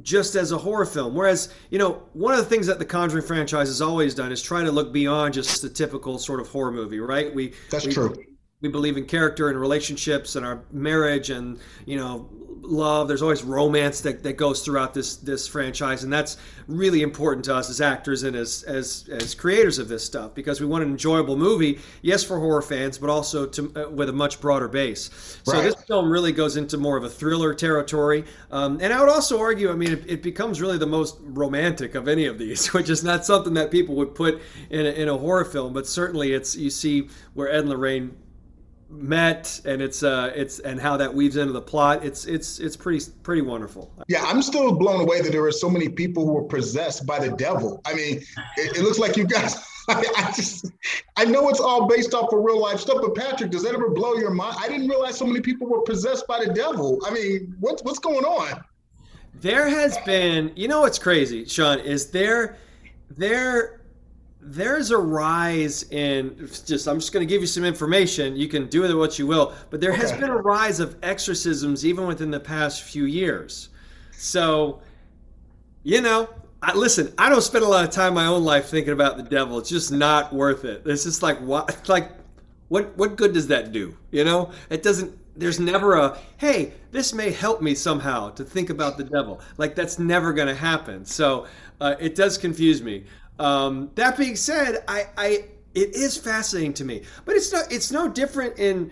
[0.02, 1.14] just as a horror film.
[1.14, 4.42] Whereas, you know, one of the things that the Conjuring franchise has always done is
[4.42, 7.34] try to look beyond just the typical sort of horror movie, right?
[7.34, 8.16] We That's we- true.
[8.62, 12.30] We believe in character and relationships and our marriage and you know
[12.64, 13.08] love.
[13.08, 17.56] There's always romance that, that goes throughout this this franchise, and that's really important to
[17.56, 20.90] us as actors and as as as creators of this stuff because we want an
[20.90, 25.10] enjoyable movie, yes, for horror fans, but also to uh, with a much broader base.
[25.44, 25.64] So Right.
[25.64, 29.40] this film really goes into more of a thriller territory, um, and I would also
[29.40, 32.90] argue, I mean, it, it becomes really the most romantic of any of these, which
[32.90, 36.34] is not something that people would put in a, in a horror film, but certainly
[36.34, 38.16] it's you see where Ed and Lorraine
[38.94, 42.78] met and it's uh it's and how that weaves into the plot it's it's it's
[42.78, 46.38] pretty pretty wonderful Yeah, I'm still blown away that there are so many people who
[46.38, 47.82] are possessed by the devil.
[47.86, 48.18] I mean,
[48.58, 49.56] it, it looks like you guys.
[49.90, 50.72] I, I just,
[51.18, 53.90] I know it's all based off of real life stuff, but Patrick, does that ever
[53.90, 54.56] blow your mind?
[54.58, 57.00] I didn't realize so many people were possessed by the devil.
[57.06, 58.64] I mean, what's what's going on?
[59.44, 62.58] there has been you know what's crazy shawn is there
[63.10, 63.82] there
[64.46, 68.36] there's a rise in just i'm just going to give you some information.
[68.36, 70.98] You can do with it what you will but there has been a rise of
[71.04, 73.70] exorcisms even within the past few years.
[74.12, 74.82] So
[75.84, 76.30] you know
[76.62, 79.18] I, listen i don't spend a lot of time in my own life thinking about
[79.18, 79.58] the devil.
[79.60, 80.84] It's just not worth it.
[80.86, 82.12] It's just like what like
[82.68, 84.52] what what good does that do you know?
[84.70, 89.04] It doesn't there's never a hey this may help me somehow to think about the
[89.04, 89.42] devil.
[89.58, 91.06] Like that's never going to happen.
[91.06, 91.48] So
[91.82, 93.06] uh, it does confuse me
[93.44, 95.28] um, that being said I, I
[95.74, 98.92] it is fascinating to me but it's not it's no different in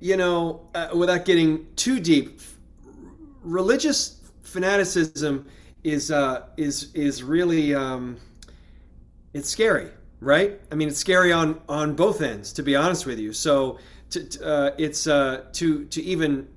[0.00, 2.40] you know, uh, without getting too deep,
[3.42, 5.46] religious fanaticism
[5.84, 8.16] is uh, is is really um,
[9.34, 9.88] it's scary,
[10.20, 10.58] right?
[10.72, 13.32] I mean, it's scary on on both ends, to be honest with you.
[13.32, 13.78] So,
[14.10, 16.48] to, uh, it's uh, to to even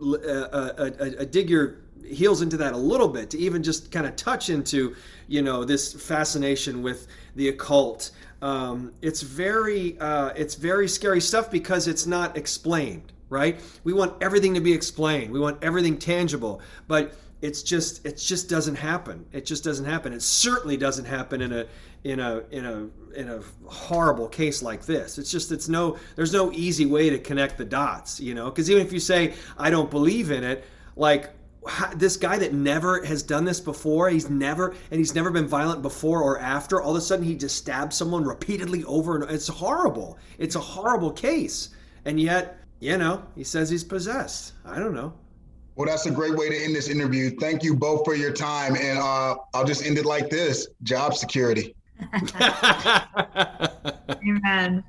[0.00, 3.90] uh, uh, uh, uh, dig your heels into that a little bit, to even just
[3.90, 4.94] kind of touch into,
[5.28, 8.10] you know, this fascination with the occult.
[8.42, 13.58] Um, it's very uh, it's very scary stuff because it's not explained, right?
[13.84, 15.32] We want everything to be explained.
[15.32, 17.14] We want everything tangible, but
[17.44, 19.26] it's just it just doesn't happen.
[19.32, 20.12] It just doesn't happen.
[20.12, 21.66] It certainly doesn't happen in a
[22.02, 22.88] in a in a
[23.18, 25.18] in a horrible case like this.
[25.18, 28.46] It's just it's no there's no easy way to connect the dots, you know?
[28.46, 30.64] Because even if you say I don't believe in it,
[30.96, 31.30] like
[31.94, 35.82] this guy that never has done this before, he's never and he's never been violent
[35.82, 36.80] before or after.
[36.80, 40.18] All of a sudden, he just stabs someone repeatedly over and it's horrible.
[40.38, 41.70] It's a horrible case,
[42.04, 44.52] and yet you know he says he's possessed.
[44.64, 45.14] I don't know.
[45.76, 47.30] Well, that's a great way to end this interview.
[47.40, 51.14] Thank you both for your time, and uh, I'll just end it like this: job
[51.14, 51.74] security.
[54.28, 54.84] Amen.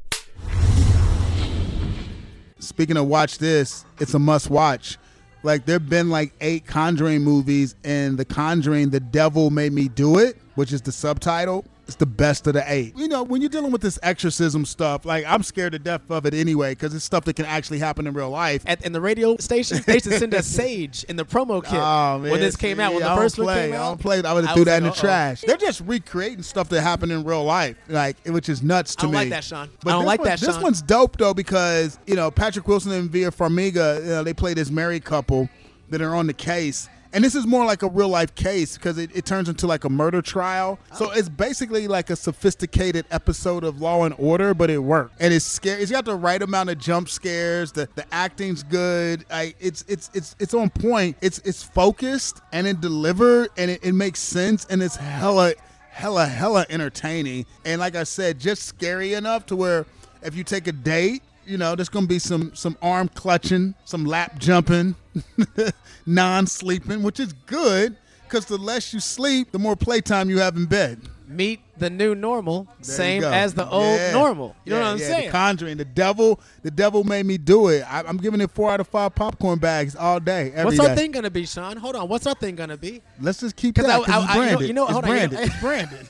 [2.59, 4.97] Speaking of watch this, it's a must watch.
[5.45, 10.17] Like there've been like eight Conjuring movies, and The Conjuring, The Devil Made Me Do
[10.17, 11.65] It, which is the subtitle.
[11.87, 12.97] It's the best of the eight.
[12.97, 16.25] You know, when you're dealing with this exorcism stuff, like I'm scared to death of
[16.25, 18.63] it anyway because it's stuff that can actually happen in real life.
[18.65, 21.73] At in the radio station, they used to send us Sage in the promo kit
[21.75, 22.31] Oh, man.
[22.31, 22.93] when this came out.
[22.93, 23.65] When the first don't one play.
[23.67, 24.23] came I out, don't play.
[24.23, 24.95] I would I have threw that in the uh-oh.
[24.99, 25.41] trash.
[25.41, 29.09] They're just recreating stuff that happened in real life, like which is nuts to me.
[29.09, 29.17] I don't me.
[29.19, 29.69] like that, Shawn.
[29.83, 30.63] But I don't like one- that, This Shawn.
[30.63, 34.55] one's dope though because you know Patrick Wilson and Vera Farmiga, you know, they play
[34.55, 35.49] this married couple
[35.89, 36.89] that are on the case.
[37.15, 39.85] And this is more like a real life case because it, it turns into like
[39.85, 40.77] a murder trial.
[40.95, 41.11] So oh.
[41.11, 45.15] it's basically like a sophisticated episode of Law and Order, but it worked.
[45.21, 45.81] And it's scary.
[45.81, 47.71] It's got the right amount of jump scares.
[47.71, 49.25] The the acting's good.
[49.31, 51.15] I, it's it's it's it's on point.
[51.21, 55.53] It's it's focused and it delivered and it, it makes sense and it's hella
[55.91, 57.45] hella hella entertaining.
[57.63, 59.85] And like I said, just scary enough to where
[60.21, 64.05] if you take a date you know, there's gonna be some some arm clutching, some
[64.05, 64.95] lap jumping,
[66.05, 70.65] non-sleeping, which is good because the less you sleep, the more playtime you have in
[70.65, 70.99] bed.
[71.27, 74.11] Meet the new normal, There same as the old Yeah.
[74.11, 74.55] normal.
[74.63, 75.25] You know what I'm yeah, saying?
[75.27, 77.83] The Conjuring, the devil, the devil made me do it.
[77.91, 80.87] I, I'm giving it four out of five popcorn bags all day, every What's day.
[80.87, 81.77] our thing gonna be, Shawn?
[81.77, 82.07] Hold on.
[82.09, 83.01] What's our thing gonna be?
[83.19, 84.67] Let's just keep that I- I- I- you know- branded.
[84.67, 86.09] you know- it's hold on, you know- it's branded.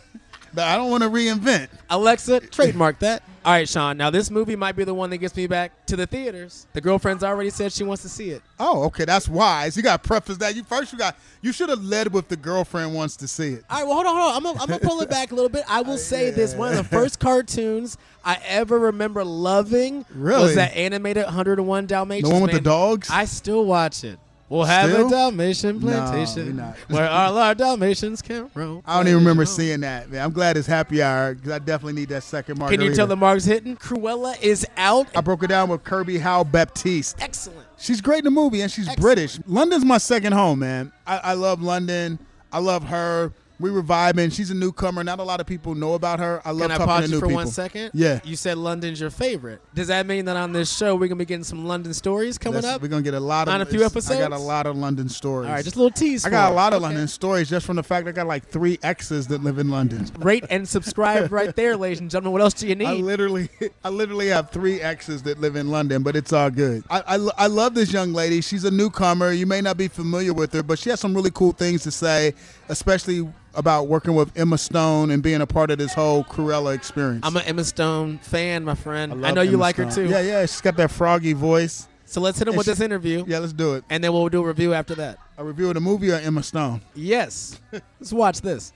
[0.56, 1.68] But I don't want to reinvent.
[1.89, 3.24] Alexa, trademark that.
[3.44, 3.98] All right, Shawn.
[3.98, 6.65] Now this movie might be the one that gets me back to the theaters.
[6.74, 8.41] The girlfriend's already said she wants to see it.
[8.60, 9.78] Oh, okay, that's wise.
[9.78, 10.56] You got to preface that.
[10.56, 13.65] You first, you got you should have led with the girlfriend wants to see it.
[13.70, 14.38] All right, well, hold on, hold on.
[14.38, 15.63] I'm gonna, I'm gonna pull it back a little bit.
[15.68, 20.41] I will oh, say this: one of the first cartoons I ever remember loving Really?
[20.41, 22.30] was that animated 101 Dalmatians.
[22.30, 22.63] The one with the man.
[22.63, 23.10] dogs?
[23.12, 24.18] I still watch it.
[24.47, 25.08] We'll have Still?
[25.08, 26.75] a Dalmatian plantation not.
[26.89, 28.84] where all our Dalmatians can roam.
[28.86, 30.23] I don't even remember seeing that, man.
[30.23, 32.84] I'm glad it's happy hour because I definitely need that second margarita.
[32.84, 33.75] Can you tell the marks hitting?
[33.77, 35.08] Cruella is out.
[35.15, 37.19] I broke it down with Kirby Howell-Baptiste.
[37.19, 37.67] Excellent.
[37.79, 39.39] She's great in the movie, and she's British.
[39.47, 40.91] London's my second home, man.
[41.08, 42.19] I, I love London.
[42.51, 43.34] I love her.
[43.60, 44.34] We were vibing.
[44.34, 45.04] She's a newcomer.
[45.04, 46.41] Not a lot of people know about her.
[46.44, 47.36] I love Can I talking pause to you new for people.
[47.36, 47.91] one second?
[47.94, 48.20] Yeah.
[48.24, 49.62] You said London's your favorite.
[49.74, 52.56] Does that mean that on this show we're gonna be getting some London stories coming
[52.62, 52.82] That's- up?
[52.82, 54.20] We're gonna get a lot of on a few it's- episodes.
[54.20, 55.48] I got a lot of London stories.
[55.48, 56.26] All right, just a little tease.
[56.26, 56.56] I got for a it.
[56.56, 56.84] lot of Okay.
[56.88, 60.06] London stories just from the fact I got like three exes that live in London.
[60.20, 62.34] Rate and subscribe right there, ladies and gentlemen.
[62.34, 62.86] What else do you need?
[62.88, 63.50] I literally,
[63.86, 66.84] I literally have three exes that live in London, but it's all good.
[66.89, 68.41] I, I, lo- I love this young lady.
[68.41, 69.32] She's a newcomer.
[69.32, 71.91] You may not be familiar with her, but she has some really cool things to
[71.91, 72.34] say,
[72.70, 77.22] especially about working with Emma Stone and being a part of this whole Cruella experience.
[77.26, 79.12] I'm an Emma Stone fan, my friend.
[79.12, 80.08] I, love know you Emma like her too.
[80.10, 80.41] Yeah, yeah.
[80.41, 81.88] She's got that froggy voice.
[82.06, 83.24] So let's hit him And with she- this interview.
[83.28, 83.84] Yeah, let's do it.
[83.89, 85.18] And then we'll do a review after that.
[85.38, 86.82] A review of the movie or Emma Stone?
[86.94, 87.60] Yes.
[87.72, 88.72] let's watch this.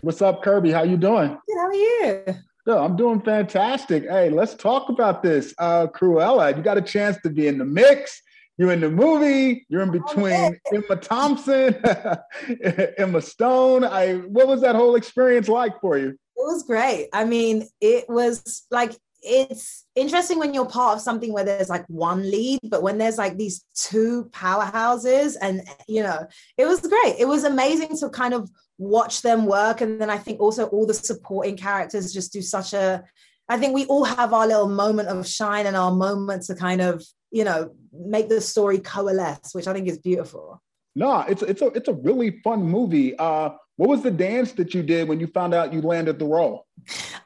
[0.00, 0.70] What's up, Kirby?
[0.70, 1.28] How you doing?
[1.46, 2.24] Good, how are you?
[2.64, 2.76] Good.
[2.78, 4.04] I'm doing fantastic.
[4.04, 5.54] Hey, let's talk about this.
[5.58, 8.22] Uh, Cruella, you got a chance to be in the mix.
[8.58, 9.64] You're in the movie.
[9.68, 11.80] You're in oh, between Emma Thompson,
[12.98, 13.84] Emma Stone.
[13.84, 14.14] I.
[14.14, 16.08] What was that whole experience like for you?
[16.08, 17.08] It was great.
[17.12, 21.84] I mean, it was like it's interesting when you're part of something where there's like
[21.86, 27.16] one lead, but when there's like these two powerhouses, and you know, it was great.
[27.18, 30.84] It was amazing to kind of watch them work, and then I think also all
[30.84, 33.04] the supporting characters just do such a.
[33.48, 36.80] I think we all have our little moment of shine and our moment to kind
[36.80, 40.62] of you know make the story coalesce, which I think is beautiful.
[40.94, 43.16] No, it's it's a it's a really fun movie.
[43.18, 46.26] Uh, what was the dance that you did when you found out you landed the
[46.26, 46.66] role?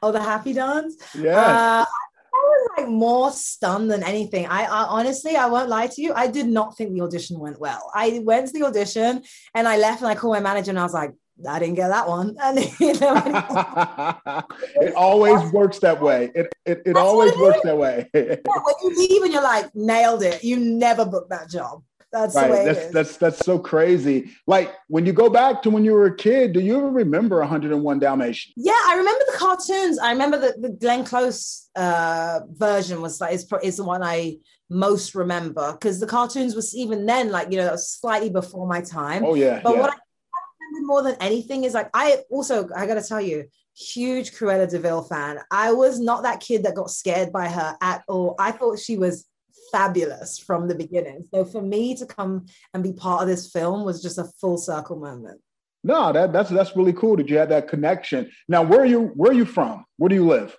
[0.03, 0.95] Oh, the happy dance.
[1.15, 4.45] yeah Uh, I was like more stunned than anything.
[4.47, 6.13] I, I, honestly, I won't lie to you.
[6.13, 7.91] I did not think the audition went well.
[7.93, 9.23] I went to the audition
[9.55, 11.13] and I left and I called my manager and I was like,
[11.47, 12.35] I didn't get that one.
[12.41, 14.43] And you know,
[14.75, 16.31] it always works that way.
[16.35, 18.09] It it, it always works that way.
[18.13, 20.43] yeah, when you leave and you're like, nailed it.
[20.43, 21.83] You never booked that job.
[22.13, 22.47] That's right.
[22.47, 22.91] the way that's, it is.
[22.93, 24.31] That's that's so crazy.
[24.45, 27.39] Like when you go back to when you were a kid, do you ever remember
[27.39, 28.53] 101 Dalmatians?
[28.55, 29.97] Yeah, I remember the cartoons.
[29.97, 34.37] I remember the, the Glenn Close uh, version was like is, is the one I
[34.69, 39.25] most remember because the cartoons was even then like you know slightly before my time.
[39.25, 39.61] Oh yeah.
[39.63, 39.81] But yeah.
[39.81, 39.97] what I
[40.81, 43.45] more than anything is like I also I got to tell you
[43.75, 45.39] huge Cruella de Vil fan.
[45.51, 48.35] I was not that kid that got scared by her at all.
[48.39, 49.27] I thought she was
[49.71, 51.25] fabulous from the beginning.
[51.33, 54.57] So for me to come and be part of this film was just a full
[54.57, 55.41] circle moment.
[55.83, 58.31] No, that, that's that's really cool that you had that connection.
[58.47, 59.83] Now, where are you where are you from?
[59.97, 60.55] Where do you live?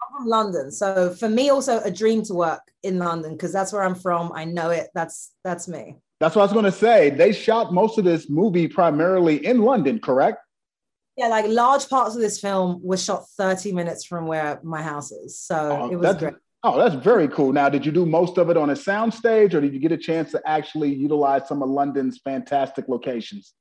[0.00, 0.70] I'm from London.
[0.70, 4.32] So for me, also a dream to work in London because that's where I'm from.
[4.34, 4.88] I know it.
[4.94, 5.96] That's that's me.
[6.22, 7.10] That's what I was going to say.
[7.10, 10.38] They shot most of this movie primarily in London, correct?
[11.16, 15.10] Yeah, like large parts of this film were shot 30 minutes from where my house
[15.10, 15.36] is.
[15.36, 16.34] So oh, it was great.
[16.62, 17.52] Oh, that's very cool.
[17.52, 19.96] Now, did you do most of it on a soundstage or did you get a
[19.96, 23.54] chance to actually utilize some of London's fantastic locations?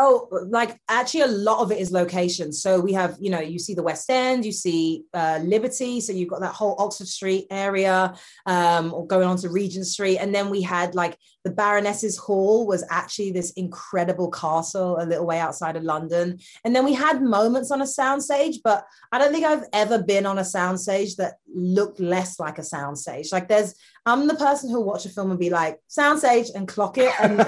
[0.00, 2.52] Oh, like actually, a lot of it is location.
[2.52, 6.00] So we have, you know, you see the West End, you see uh, Liberty.
[6.00, 8.14] So you've got that whole Oxford Street area,
[8.46, 10.18] um, or going on to Regent Street.
[10.18, 15.26] And then we had like the Baroness's Hall was actually this incredible castle a little
[15.26, 16.38] way outside of London.
[16.64, 20.26] And then we had moments on a soundstage, but I don't think I've ever been
[20.26, 23.32] on a soundstage that looked less like a soundstage.
[23.32, 23.74] Like there's,
[24.08, 27.12] I'm the person who'll watch a film and be like, soundstage and clock it.
[27.20, 27.36] And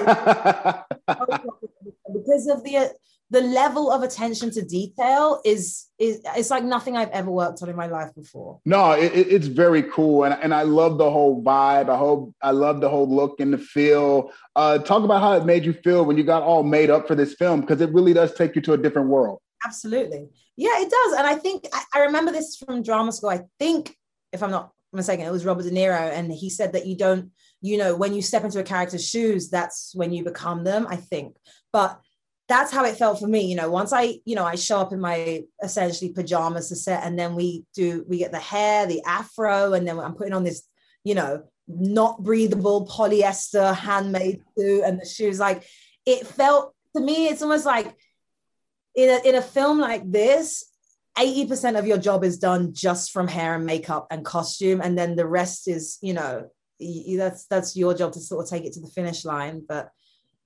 [2.13, 2.93] because of the
[3.31, 7.69] the level of attention to detail is is it's like nothing I've ever worked on
[7.69, 8.59] in my life before.
[8.65, 11.89] No, it, it's very cool, and and I love the whole vibe.
[11.89, 14.31] I hope I love the whole look and the feel.
[14.55, 17.15] Uh, talk about how it made you feel when you got all made up for
[17.15, 19.39] this film because it really does take you to a different world.
[19.65, 21.17] Absolutely, yeah, it does.
[21.17, 23.29] And I think I, I remember this from drama school.
[23.29, 23.95] I think,
[24.33, 27.31] if I'm not mistaken, it was Robert De Niro, and he said that you don't,
[27.61, 30.87] you know, when you step into a character's shoes, that's when you become them.
[30.89, 31.37] I think,
[31.71, 31.99] but
[32.47, 33.45] that's how it felt for me.
[33.45, 37.03] You know, once I, you know, I show up in my essentially pajamas to set,
[37.03, 40.43] and then we do, we get the hair, the afro, and then I'm putting on
[40.43, 40.63] this,
[41.03, 45.39] you know, not breathable polyester handmade suit and the shoes.
[45.39, 45.63] Like
[46.05, 47.95] it felt to me, it's almost like
[48.95, 50.65] in a, in a film like this,
[51.17, 54.81] 80% of your job is done just from hair and makeup and costume.
[54.81, 56.49] And then the rest is, you know,
[57.17, 59.63] that's, that's your job to sort of take it to the finish line.
[59.67, 59.91] But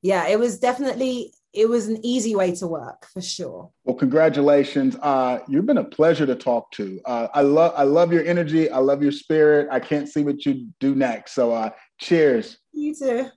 [0.01, 3.71] yeah, it was definitely it was an easy way to work for sure.
[3.85, 4.97] Well, congratulations.
[5.01, 6.99] Uh, you've been a pleasure to talk to.
[7.05, 8.69] Uh, I love I love your energy.
[8.69, 9.67] I love your spirit.
[9.71, 11.33] I can't see what you do next.
[11.33, 12.57] So uh, cheers.
[12.73, 13.29] You too.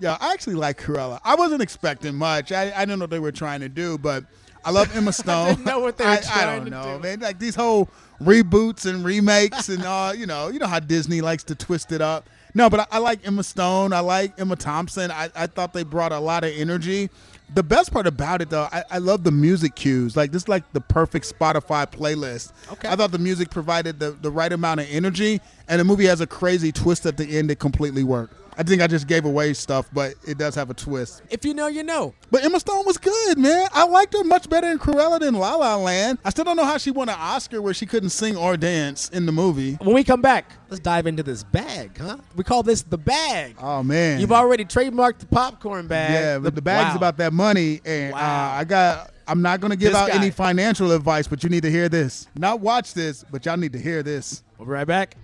[0.00, 1.20] Yeah, I actually like Cruella.
[1.24, 2.52] I wasn't expecting much.
[2.52, 4.24] I, I don't know what they were trying to do, but
[4.64, 5.46] I love Emma Stone.
[5.46, 7.02] I didn't know what they were I, trying I don't to know, do.
[7.02, 7.20] man.
[7.20, 7.88] Like these whole
[8.20, 12.00] reboots and remakes and uh, you know, you know how Disney likes to twist it
[12.00, 12.28] up.
[12.54, 13.92] No, but I, I like Emma Stone.
[13.92, 15.10] I like Emma Thompson.
[15.10, 17.10] I, I thought they brought a lot of energy.
[17.52, 20.16] The best part about it, though, I, I love the music cues.
[20.16, 22.52] Like this, is like the perfect Spotify playlist.
[22.72, 22.88] Okay.
[22.88, 26.20] I thought the music provided the, the right amount of energy, and the movie has
[26.20, 28.34] a crazy twist at the end that completely worked.
[28.60, 31.22] I think I just gave away stuff, but it does have a twist.
[31.30, 32.12] If you know, you know.
[32.30, 33.66] But Emma Stone was good, man.
[33.72, 36.18] I liked her much better in Cruella than La La Land.
[36.26, 39.08] I still don't know how she won an Oscar where she couldn't sing or dance
[39.08, 39.76] in the movie.
[39.76, 42.18] When we come back, let's dive into this bag, huh?
[42.36, 43.56] We call this the bag.
[43.62, 46.12] Oh man, You've already trademarked the popcorn bag.
[46.12, 46.96] yeah, but the bag's wow.
[46.96, 48.56] about that money, and uh, Wow.
[48.58, 49.10] I got.
[49.26, 50.16] I'm not going to give This out guy.
[50.16, 52.26] any financial advice, but you need to hear this.
[52.36, 54.42] Not watch this, but y'all need to hear this.
[54.58, 55.14] We'll be right back.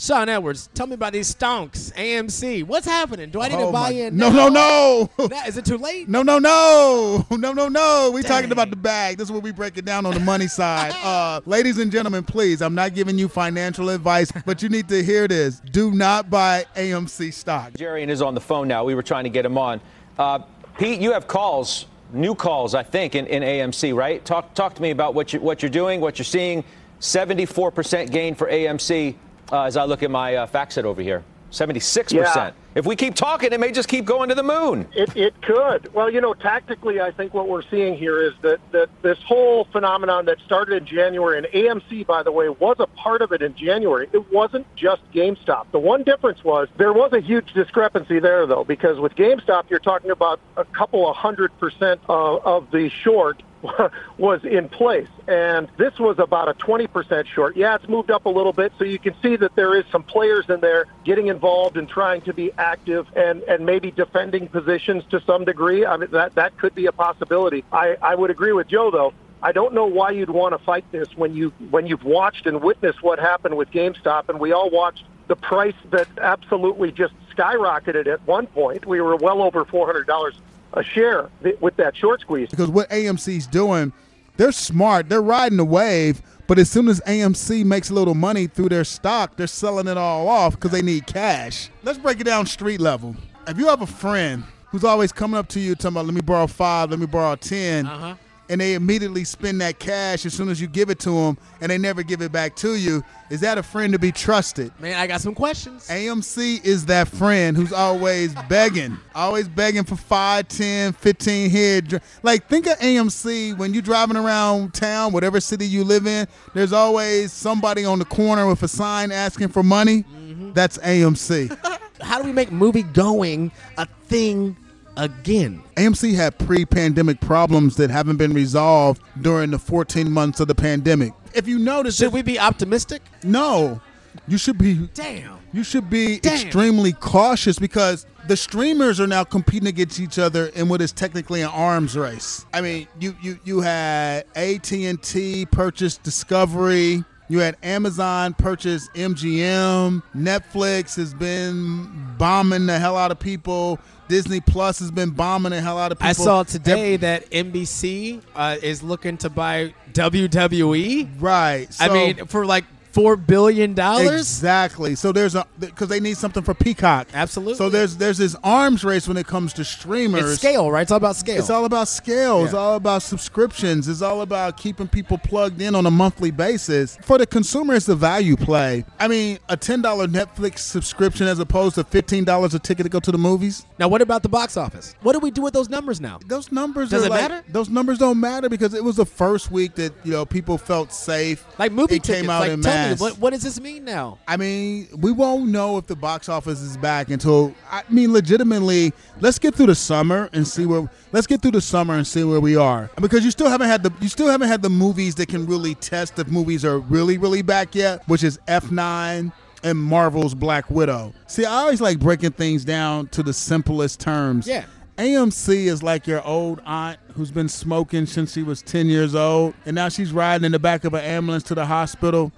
[0.00, 1.92] Shawn Edwards, tell me about these stonks.
[1.92, 2.64] AMC.
[2.64, 3.28] What's happening?
[3.28, 4.16] Do I need to Oh, buy my- in?
[4.16, 4.48] No, now?
[4.48, 5.26] no, no.
[5.28, 6.08] That- Is it too late?
[6.08, 8.10] No, no, no, no, no, no.
[8.10, 9.18] We're talking about the bag.
[9.18, 10.94] This is what we break it down on the money side.
[11.10, 12.62] Uh, ladies and gentlemen, please.
[12.62, 15.60] I'm not giving you financial advice, but you need to hear this.
[15.60, 17.72] Do not buy AMC stock.
[17.72, 18.84] Jarian is on the phone now.
[18.84, 19.80] We were trying to get him on.
[20.18, 20.38] Uh,
[20.78, 24.24] Pete, you have calls, new calls, I think, in, in AMC, right?
[24.24, 26.64] Talk talk to me about what you what you're doing, what you're seeing.
[27.00, 29.16] 74% gain for AMC
[29.52, 31.24] uh, as I look at my uh, FactSet over here.
[31.50, 32.12] 76%.
[32.12, 32.52] Yeah.
[32.76, 34.86] If we keep talking, it may just keep going to the moon.
[34.94, 35.92] It, it could.
[35.92, 39.64] Well, you know, tactically, I think what we're seeing here is that, that this whole
[39.72, 43.42] phenomenon that started in January, and AMC, by the way, was a part of it
[43.42, 44.08] in January.
[44.12, 45.72] It wasn't just GameStop.
[45.72, 49.80] The one difference was there was a huge discrepancy there, though, because with GameStop, you're
[49.80, 53.42] talking about a couple of hundred percent uh, of the short
[54.18, 55.08] was in place.
[55.28, 57.56] And this was about a 20% short.
[57.56, 60.02] Yeah, it's moved up a little bit, so you can see that there is some
[60.02, 65.04] players in there getting involved and trying to be active and, and maybe defending positions
[65.10, 65.84] to some degree.
[65.84, 67.64] I mean, that, that could be a possibility.
[67.72, 69.12] I, I would agree with Joe, though.
[69.42, 72.60] I don't know why you'd want to fight this when you when you've watched and
[72.60, 78.06] witnessed what happened with GameStop, and we all watched the price that absolutely just skyrocketed
[78.06, 78.84] at one point.
[78.84, 80.34] We were well over four hundred dollars
[80.74, 81.28] a share
[81.60, 82.48] with that short squeeze.
[82.50, 83.92] Because what AMC's doing,
[84.36, 85.08] they're smart.
[85.08, 86.22] They're riding the wave.
[86.46, 89.96] But as soon as AMC makes a little money through their stock, they're selling it
[89.96, 91.68] all off because they need cash.
[91.84, 93.14] Let's break it down street level.
[93.46, 96.20] If you have a friend who's always coming up to you talking about, let me
[96.20, 98.14] borrow five, let me borrow 10, Uh-huh.
[98.50, 101.70] And they immediately spend that cash as soon as you give it to them and
[101.70, 104.72] they never give it back to you, is that a friend to be trusted?
[104.80, 105.86] Man, I got some questions.
[105.88, 112.02] AMC is that friend who's always begging, always begging for 5, 10, 15 head.
[112.24, 116.72] Like, think of AMC when you're driving around town, whatever city you live in, there's
[116.72, 120.02] always somebody on the corner with a sign asking for money.
[120.02, 120.52] Mm-hmm.
[120.54, 121.56] That's AMC.
[122.00, 124.56] How do we make movie going a thing
[125.00, 125.62] again?
[125.76, 131.12] AMC had pre-pandemic problems that haven't been resolved during the 14 months of the pandemic.
[131.34, 133.02] If you notice, Should we be optimistic?
[133.24, 133.80] No,
[134.28, 134.88] you should be.
[134.94, 135.38] Damn.
[135.52, 136.34] You should be Damn.
[136.34, 141.42] extremely cautious because the streamers are now competing against each other in what is technically
[141.42, 142.44] an arms race.
[142.52, 147.04] I mean, you you you had AT and T purchase Discovery.
[147.28, 150.02] You had Amazon purchase MGM.
[150.16, 151.88] Netflix has been
[152.18, 153.78] bombing the hell out of people.
[154.10, 156.08] Disney Plus has been bombing the hell out of people.
[156.08, 161.08] I saw today that NBC uh, is looking to buy WWE.
[161.20, 161.68] Right.
[161.78, 164.20] I mean, for like four billion dollars.
[164.20, 164.94] Exactly.
[164.94, 167.08] So there's a because they need something for Peacock.
[167.14, 167.54] Absolutely.
[167.54, 170.24] So there's there's this arms race when it comes to streamers.
[170.32, 170.82] It's scale, right?
[170.82, 171.38] It's all about scale.
[171.38, 172.44] It's all about scale.
[172.44, 173.88] It's all about subscriptions.
[173.88, 176.96] It's all about keeping people plugged in on a monthly basis.
[177.02, 178.84] For the consumer, it's a value play.
[178.98, 182.90] I mean, a ten dollar Netflix subscription as opposed to fifteen dollars a ticket to
[182.90, 183.66] go to the movies.
[183.78, 184.94] Now, what about the box office?
[185.02, 186.18] What do we do with those numbers now?
[186.26, 187.44] Those numbers Does it like- matter?
[187.48, 190.92] Those numbers don't matter because it was the first week that you know people felt
[190.92, 191.44] safe.
[191.58, 192.20] Like movie it tickets.
[192.22, 192.79] came out like, in mass.
[192.98, 194.18] What, what does this mean now?
[194.26, 198.92] I mean, we won't know if the box office is back until I mean, legitimately.
[199.20, 200.90] Let's get through the summer and see where.
[201.12, 203.82] Let's get through the summer and see where we are because you still haven't had
[203.82, 207.18] the you still haven't had the movies that can really test if movies are really
[207.18, 211.12] really back yet, which is F nine and Marvel's Black Widow.
[211.26, 214.46] See, I always like breaking things down to the simplest terms.
[214.46, 214.64] Yeah.
[215.00, 219.54] AMC is like your old aunt who's been smoking since she was 10 years old,
[219.64, 222.32] and now she's riding in the back of an ambulance to the hospital.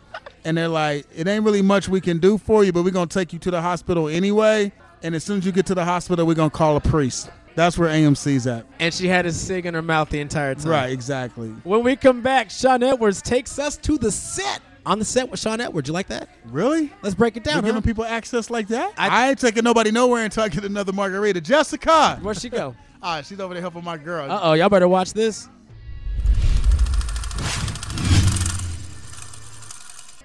[0.44, 3.08] And they're like, it ain't really much we can do for you, but we're going
[3.08, 4.72] to take you to the hospital anyway.
[5.02, 7.30] And as soon as you get to the hospital, we're going to call a priest.
[7.54, 8.66] That's where AMC's at.
[8.78, 10.68] And she had a cig in her mouth the entire time.
[10.68, 11.48] Right, exactly.
[11.64, 14.60] When we come back, Shawn Edwards takes us to the set.
[14.84, 15.86] On the set with Shawn Edwards.
[15.88, 16.28] You like that?
[16.46, 16.92] Really?
[17.02, 17.64] Let's break it We're down.
[17.64, 18.92] giving people access like that?
[18.96, 21.40] I, ain't taking nobody nowhere until I get another margarita.
[21.40, 22.18] Jessica!
[22.20, 22.74] Where'd she go?
[23.04, 24.30] Ah, she's over there helping my girl.
[24.30, 25.48] Uh oh, y'all better watch this.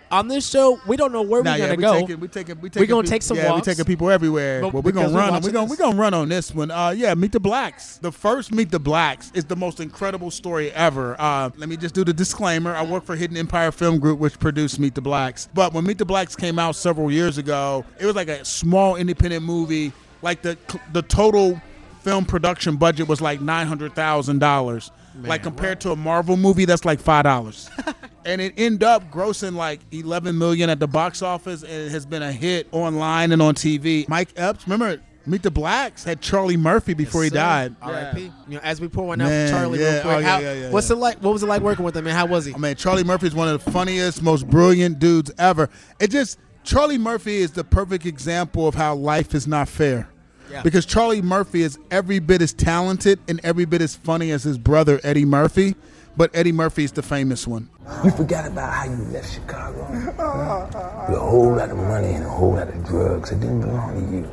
[0.10, 1.93] On this show, we don't know where Nah, we're yeah, gonna we go.
[1.99, 3.68] Taking, we taking, we We're gonna peop- take some yeah, walks.
[3.68, 4.62] we taking people everywhere.
[4.62, 5.43] But But, we're gonna because we're run.
[5.43, 6.72] We're gonna we're gonna run on this one.
[6.72, 7.97] Uh, yeah, Meet the Blacks.
[7.97, 11.16] The first Meet the Blacks is the most incredible story ever.
[11.20, 12.74] Uh, let me just do the disclaimer.
[12.74, 15.49] I work for Hidden Empire Film Group, which produced Meet the Blacks.
[15.53, 18.95] But when Meet the Blacks came out several years ago, it was like a small
[18.95, 19.91] independent movie.
[20.22, 20.58] Like the
[20.93, 21.62] the total
[22.03, 24.89] film production budget was like nine hundred thousand dollars.
[25.24, 27.70] Like compared to a Marvel movie, that's like five dollars.
[28.26, 32.05] and it ended up grossing like 11 million at the box office and it has
[32.05, 34.07] been a hit online and on TV.
[34.09, 37.36] Mike Epps, remember Meet the Blacks had Charlie Murphy before he Sir.
[37.36, 37.76] died.
[37.82, 38.22] R.I.P.
[38.22, 39.93] You know, as we pour one out Man, for Charlie yeah.
[39.93, 40.15] real quick.
[40.15, 40.95] Oh, yeah, how- yeah, yeah, what's yeah.
[40.95, 41.18] it like?
[41.22, 42.53] What was it like working with him, and how was he?
[42.53, 45.70] Oh, I mean, Charlie Murphy is one of the funniest, most brilliant dudes ever.
[45.99, 50.09] It just Charlie Murphy is the perfect example of how life is not fair.
[50.50, 50.64] Yeah.
[50.64, 54.58] Because Charlie Murphy is every bit as talented and every bit as funny as his
[54.58, 55.76] brother Eddie Murphy,
[56.16, 57.70] but Eddie Murphy is the famous one.
[58.04, 59.88] You forgot about how you left Chicago.
[59.91, 63.32] With a whole lot of money and a whole lot of drugs.
[63.32, 64.30] It didn't belong to you.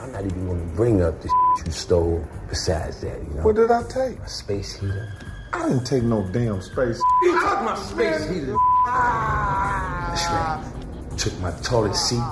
[0.00, 3.42] I'm not even going to bring up the shit you stole besides that, you know.
[3.42, 4.18] What did I take?
[4.18, 5.12] A space heater.
[5.54, 7.00] I didn't take no damn space.
[7.22, 8.56] You took my space heater.
[8.84, 10.64] That's right.
[11.16, 12.22] Took my toilet seat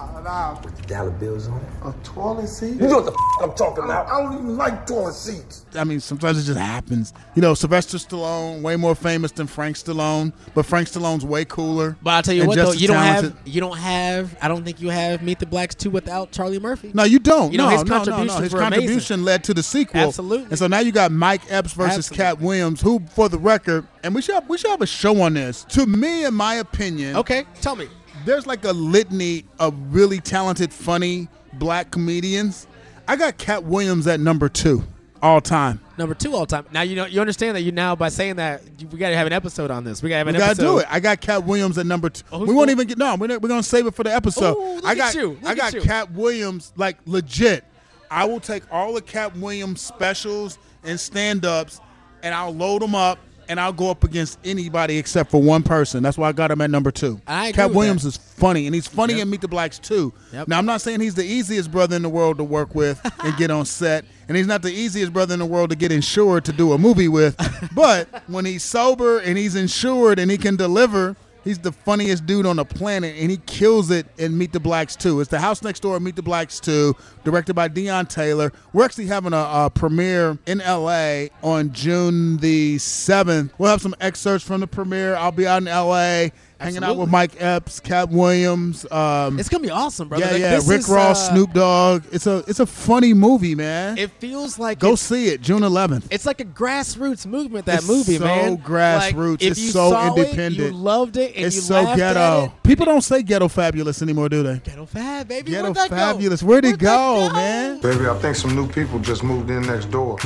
[0.65, 1.67] With the dollar bills on it.
[1.85, 2.75] A toilet seat?
[2.75, 4.07] You know what the f- I'm talking about.
[4.09, 5.65] I don't even like toilet seats.
[5.75, 7.13] I mean, sometimes it just happens.
[7.35, 11.97] You know, Sylvester Stallone, way more famous than Frank Stallone, but Frank Stallone's way cooler.
[12.03, 14.65] But I'll tell you what, though, as you don't have, you don't have, I don't
[14.65, 16.91] think you have Meet the Blacks 2 without Charlie Murphy.
[16.93, 17.53] No, you don't.
[17.53, 18.35] You know, no, his no, no, no.
[18.41, 18.81] His were amazing.
[18.81, 20.01] contribution led to the sequel.
[20.01, 20.47] Absolutely.
[20.51, 22.17] And so now you got Mike Epps versus Absolutely.
[22.25, 25.21] Katt Williams, who, for the record, and we should have, we should have a show
[25.23, 25.65] on this.
[25.71, 27.89] To me, in my opinion, Okay, tell me.
[28.25, 32.67] There's like a litany of really talented, funny black comedians.
[33.09, 34.85] I got Katt Williams at number two
[35.23, 35.81] all time.
[35.99, 36.65] Number two all time.
[36.73, 39.17] Now you know you understand that you now by saying that you- we got to
[39.17, 40.03] have an episode on this.
[40.03, 40.87] We got to have an We gotta do it.
[40.89, 42.25] I got Katt Williams at number two.
[42.33, 43.17] Oh, we won't going- even get no.
[43.17, 44.57] We're, not- we're gonna save it for the episode.
[44.57, 45.31] Ooh, I got you.
[45.43, 45.81] Look I got you.
[45.83, 47.65] Katt Williams like legit.
[48.11, 51.81] I will take all the Katt Williams specials and stand ups,
[52.23, 53.19] and I'll load them up,
[53.51, 56.03] and I'll go up against anybody except for one person.
[56.03, 57.21] That's why I got him at number two.
[57.27, 58.11] I agree Katt Williams that.
[58.11, 59.23] is funny, and he's funny Yep.
[59.23, 60.13] in Meet the Blacks too.
[60.33, 60.49] Yep.
[60.49, 63.37] Now I'm not saying he's the easiest brother in the world to work with and
[63.37, 66.45] get on set, and he's not the easiest brother in the world to get insured
[66.47, 67.37] to do a movie with.
[67.75, 72.47] but when he's sober and he's insured and he can deliver, he's the funniest dude
[72.47, 75.21] on the planet, and he kills it in Meet the Blacks 2.
[75.21, 78.53] It's the House Next Door, Meet the Blacks 2, directed by Deon Taylor.
[78.73, 83.51] We're actually having a, a premiere in LA on June the 7th.
[83.59, 85.17] We'll have some excerpts from the premiere.
[85.17, 86.29] I'll be out in LA.
[86.61, 90.25] Hanging out with Mike Epps, Katt Williams, um, It's gonna be awesome, brother.
[90.27, 90.55] yeah, Like, yeah.
[90.57, 92.05] this Rick is, Ross, uh, Snoop Dogg.
[92.13, 93.97] It's a it's a funny movie, man.
[93.99, 96.05] It feels like Go see it, June 11th.
[96.11, 97.67] It's like a grassroots movement.
[97.67, 98.59] That It's movie, so man.
[98.59, 99.31] grassroots.
[99.41, 100.59] Like, if It's so independent.
[100.61, 102.21] It, you loved it, and it's you so ghetto.
[102.21, 102.63] At it.
[102.63, 104.59] People don't say ghetto fabulous anymore, do they?
[104.59, 105.51] Ghetto fab, baby.
[105.53, 105.97] Ghetto Where'd that go?
[105.97, 106.43] fabulous.
[106.43, 107.81] Where'd it go, man?
[107.81, 110.19] Baby, I think some new people just moved in next door.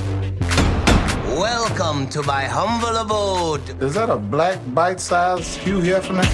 [1.34, 3.82] Welcome to my humble abode.
[3.82, 6.24] Is that a black bite-sized Hugh Hefner?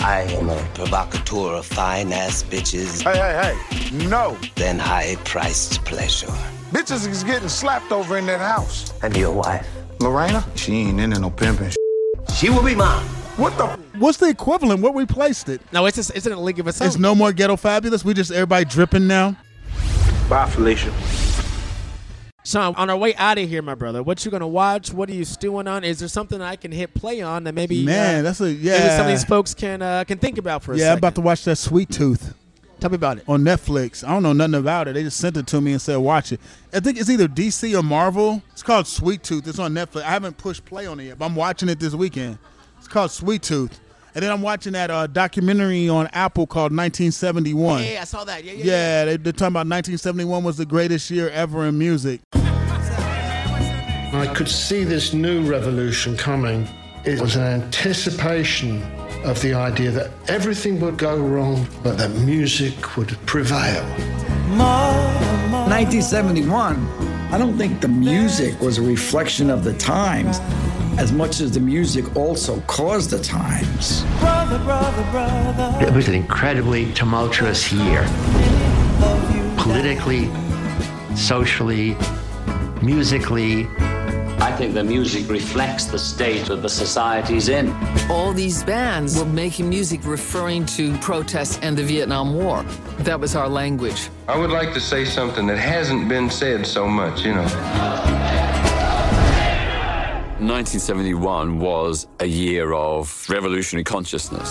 [0.00, 3.02] I am a provocateur of fine ass bitches.
[3.02, 4.06] Hey, hey, hey.
[4.06, 4.38] No.
[4.54, 6.28] Then high priced pleasure.
[6.70, 8.94] Bitches is getting slapped over in that house.
[9.02, 9.66] And your wife?
[9.98, 10.46] Lorena?
[10.54, 11.72] She ain't into no pimping.
[12.36, 13.04] She will be mine.
[13.36, 13.66] What the?
[13.98, 14.82] What's the equivalent?
[14.82, 15.62] What replaced it?
[15.72, 16.86] No, it's just it's in a league of its own.
[16.86, 18.04] It's no more ghetto fabulous.
[18.04, 19.36] We just everybody dripping now.
[20.28, 20.92] Bye, Felicia.
[22.44, 24.92] Shawn, on our way out of here, my brother, what you gonna watch?
[24.92, 25.82] What are you stewing on?
[25.82, 28.60] Is there something I can hit play on that maybe Man, uh, that's a maybe
[28.60, 28.96] yeah.
[28.96, 31.22] some of these folks can uh, can think about for a yeah, I'm about to
[31.22, 32.34] watch that Sweet Tooth.
[32.80, 33.24] Tell me about it.
[33.26, 34.06] on Netflix.
[34.06, 34.92] I don't know nothing about it.
[34.92, 36.40] They just sent it to me and said watch it.
[36.70, 38.42] I think it's either DC or Marvel.
[38.52, 39.48] It's called Sweet Tooth.
[39.48, 40.02] It's on Netflix.
[40.02, 42.36] I haven't pushed play on it yet, but I'm watching it this weekend.
[42.78, 43.80] It's called Sweet Tooth.
[44.14, 47.82] And then I'm watching that uh, documentary on Apple called 1971.
[47.82, 48.44] Yeah, I saw that.
[48.44, 48.64] Yeah, yeah.
[48.64, 52.20] Yeah, they, they're talking about 1971 was the greatest year ever in music.
[52.32, 56.68] I could see this new revolution coming.
[57.04, 58.84] It was an anticipation
[59.24, 63.82] of the idea that everything would go wrong, but that music would prevail.
[64.56, 66.86] 1971,
[67.32, 70.38] I don't think the music was a reflection of the times
[70.98, 74.04] as much as the music also caused the times.
[75.82, 78.06] It was an incredibly tumultuous year.
[79.56, 80.30] Politically,
[81.16, 81.96] socially,
[82.82, 83.66] musically.
[84.38, 87.70] I think the music reflects the state that the society's in.
[88.10, 92.62] All these bands were making music referring to protests and the Vietnam War.
[92.98, 94.10] That was our language.
[94.28, 98.13] I would like to say something that hasn't been said so much, you know.
[100.48, 104.50] 1971 was a year of revolutionary consciousness.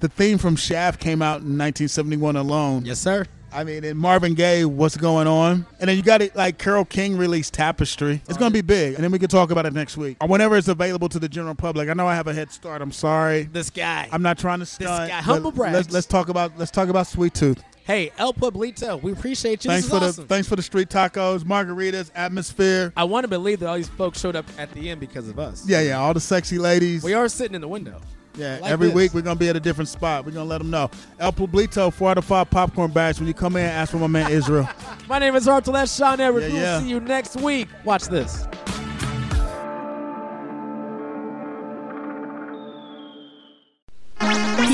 [0.00, 2.84] The theme from Shaft came out in 1971 alone.
[2.84, 3.26] Yes, sir.
[3.54, 5.64] I mean, and Marvin Gaye, what's going on?
[5.78, 8.20] And then you got it like Carole King released Tapestry.
[8.28, 8.94] It's going to be big.
[8.94, 10.16] And then we can talk about it next week.
[10.20, 11.88] Or whenever it's available to the general public.
[11.88, 12.82] I know I have a head start.
[12.82, 13.44] I'm sorry.
[13.44, 14.08] This guy.
[14.10, 15.08] I'm not trying to stunt.
[15.08, 15.74] guy, but humble brags.
[15.74, 17.62] Let's, let's talk about let's talk about Sweet Tooth.
[17.84, 19.70] Hey, El Pueblito, we appreciate you.
[19.70, 20.24] Thanks this for awesome.
[20.24, 22.94] the thanks for the street tacos, margaritas, atmosphere.
[22.96, 25.38] I want to believe that all these folks showed up at the end because of
[25.38, 25.68] us.
[25.68, 27.02] Yeah, yeah, all the sexy ladies.
[27.04, 28.00] We are sitting in the window.
[28.36, 28.96] Yeah, Like every this.
[28.96, 30.24] week we're gonna be at a different spot.
[30.24, 30.90] We're gonna let them know.
[31.20, 33.20] El Pueblito, four out of five popcorn bags.
[33.20, 34.66] When you come in, ask for my man Israel.
[35.08, 35.72] My name is Arthur.
[35.72, 36.50] That's Shawn Everett.
[36.50, 36.80] Yeah, we'll yeah.
[36.80, 37.68] see you next week.
[37.84, 38.46] Watch this.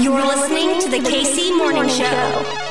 [0.01, 2.70] You're listening to the KC Morning Show.